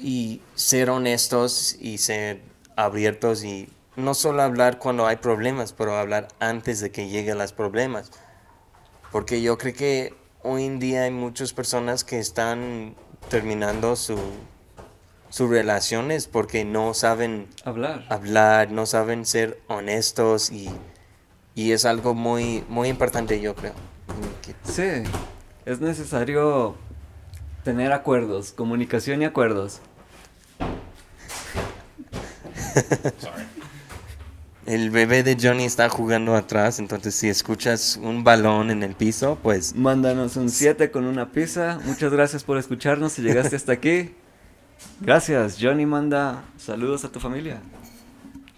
y 0.00 0.40
ser 0.54 0.90
honestos 0.90 1.76
y 1.80 1.98
ser 1.98 2.42
abiertos 2.76 3.44
y 3.44 3.68
no 3.96 4.14
solo 4.14 4.42
hablar 4.42 4.78
cuando 4.78 5.06
hay 5.06 5.16
problemas, 5.16 5.72
pero 5.72 5.96
hablar 5.96 6.28
antes 6.40 6.80
de 6.80 6.90
que 6.90 7.08
lleguen 7.08 7.38
los 7.38 7.52
problemas. 7.52 8.10
Porque 9.12 9.40
yo 9.40 9.56
creo 9.56 9.74
que 9.74 10.14
hoy 10.42 10.64
en 10.64 10.80
día 10.80 11.04
hay 11.04 11.12
muchas 11.12 11.52
personas 11.52 12.02
que 12.02 12.18
están 12.18 12.96
terminando 13.28 13.94
su, 13.94 14.18
sus 15.30 15.48
relaciones 15.48 16.26
porque 16.26 16.64
no 16.64 16.92
saben 16.94 17.46
Hablar. 17.64 18.04
hablar, 18.08 18.72
no 18.72 18.86
saben 18.86 19.24
ser 19.24 19.60
honestos 19.68 20.50
y, 20.50 20.68
y 21.54 21.70
es 21.70 21.84
algo 21.84 22.14
muy, 22.14 22.64
muy 22.68 22.88
importante 22.88 23.40
yo 23.40 23.54
creo. 23.54 23.74
Sí, 24.64 25.04
es 25.64 25.80
necesario 25.80 26.76
tener 27.62 27.92
acuerdos, 27.92 28.52
comunicación 28.52 29.22
y 29.22 29.24
acuerdos. 29.24 29.80
Sorry. 33.18 33.44
El 34.66 34.90
bebé 34.90 35.22
de 35.22 35.36
Johnny 35.40 35.64
está 35.64 35.90
jugando 35.90 36.34
atrás, 36.34 36.78
entonces 36.78 37.14
si 37.14 37.28
escuchas 37.28 37.98
un 38.02 38.24
balón 38.24 38.70
en 38.70 38.82
el 38.82 38.94
piso, 38.94 39.38
pues 39.42 39.74
Mándanos 39.74 40.36
un 40.36 40.48
7 40.48 40.90
con 40.90 41.04
una 41.04 41.32
pizza. 41.32 41.78
Muchas 41.84 42.10
gracias 42.10 42.44
por 42.44 42.56
escucharnos 42.56 43.12
si 43.12 43.22
llegaste 43.22 43.56
hasta 43.56 43.72
aquí. 43.72 44.14
Gracias, 45.00 45.58
Johnny 45.60 45.84
manda 45.84 46.44
saludos 46.56 47.04
a 47.04 47.12
tu 47.12 47.20
familia. 47.20 47.60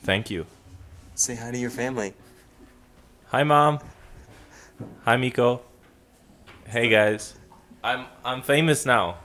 Thank 0.05 0.27
you. 0.27 0.45
say 1.17 1.35
hi 1.35 1.51
to 1.51 1.59
your 1.59 1.71
family. 1.71 2.15
Hi, 3.33 3.43
mom. 3.43 3.81
Hi, 5.05 5.17
Miko. 5.17 5.63
Hey, 6.67 6.89
guys. 6.89 7.35
I'm 7.83 8.07
I'm 8.25 8.43
famous 8.43 8.85
now. 8.85 9.17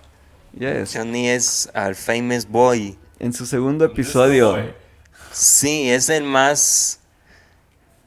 Yes, 0.53 0.93
Johnny 0.93 1.29
es 1.29 1.69
our 1.73 1.95
famous 1.95 2.45
boy. 2.45 2.97
en 3.19 3.33
su 3.33 3.45
segundo 3.45 3.85
episodio. 3.85 4.73
Sí, 5.31 5.89
es 5.89 6.09
el 6.09 6.23
más, 6.23 6.99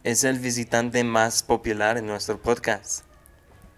es 0.03 0.25
el 0.25 0.39
visitante 0.39 1.03
más 1.05 1.43
popular 1.43 1.97
en 1.97 2.07
nuestro 2.07 2.41
podcast. 2.41 3.05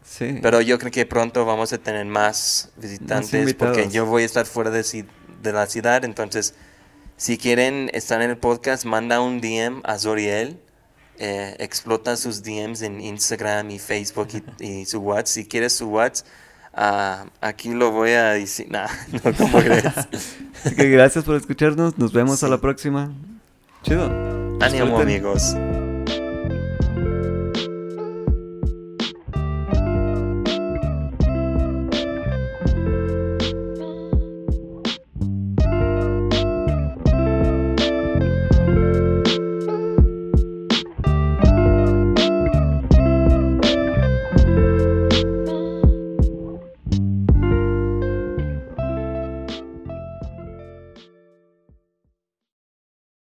Sí. 0.03 0.39
Pero 0.41 0.61
yo 0.61 0.79
creo 0.79 0.91
que 0.91 1.05
pronto 1.07 1.45
vamos 1.45 1.73
a 1.73 1.79
tener 1.79 2.07
más 2.07 2.71
visitantes 2.77 3.33
invitados. 3.35 3.77
porque 3.77 3.91
yo 3.91 4.07
voy 4.07 4.23
a 4.23 4.27
estar 4.27 4.47
fuera 4.47 4.71
de, 4.71 5.05
de 5.43 5.53
la 5.53 5.67
ciudad. 5.67 6.05
Entonces, 6.05 6.55
si 7.17 7.39
quieren 7.39 7.91
estar 7.93 8.21
en 8.23 8.31
el 8.31 8.39
podcast, 8.39 8.85
manda 8.85 9.21
un 9.21 9.41
DM 9.41 9.81
a 9.85 9.99
Zoriel. 9.99 10.61
Eh, 11.19 11.57
explota 11.59 12.17
sus 12.17 12.43
DMs 12.43 12.83
en 12.83 13.01
Instagram 13.01 13.71
y 13.71 13.79
Facebook 13.79 14.29
y, 14.61 14.65
y 14.65 14.85
su 14.87 15.01
WhatsApp. 15.01 15.27
Si 15.27 15.47
quieres 15.47 15.73
su 15.73 15.89
WhatsApp, 15.89 16.27
ah, 16.75 17.27
aquí 17.41 17.71
lo 17.71 17.91
voy 17.91 18.11
a 18.11 18.31
decir. 18.31 18.67
Nah, 18.71 18.89
no 19.25 19.33
como 19.35 19.59
crees. 19.59 19.85
Así 20.65 20.75
que 20.75 20.91
gracias 20.91 21.25
por 21.25 21.37
escucharnos. 21.37 21.99
Nos 21.99 22.13
vemos 22.13 22.43
a 22.43 22.49
la 22.49 22.59
próxima. 22.59 23.13
Chido. 23.83 24.11
Ánimo, 24.61 24.99
amigos. 24.99 25.55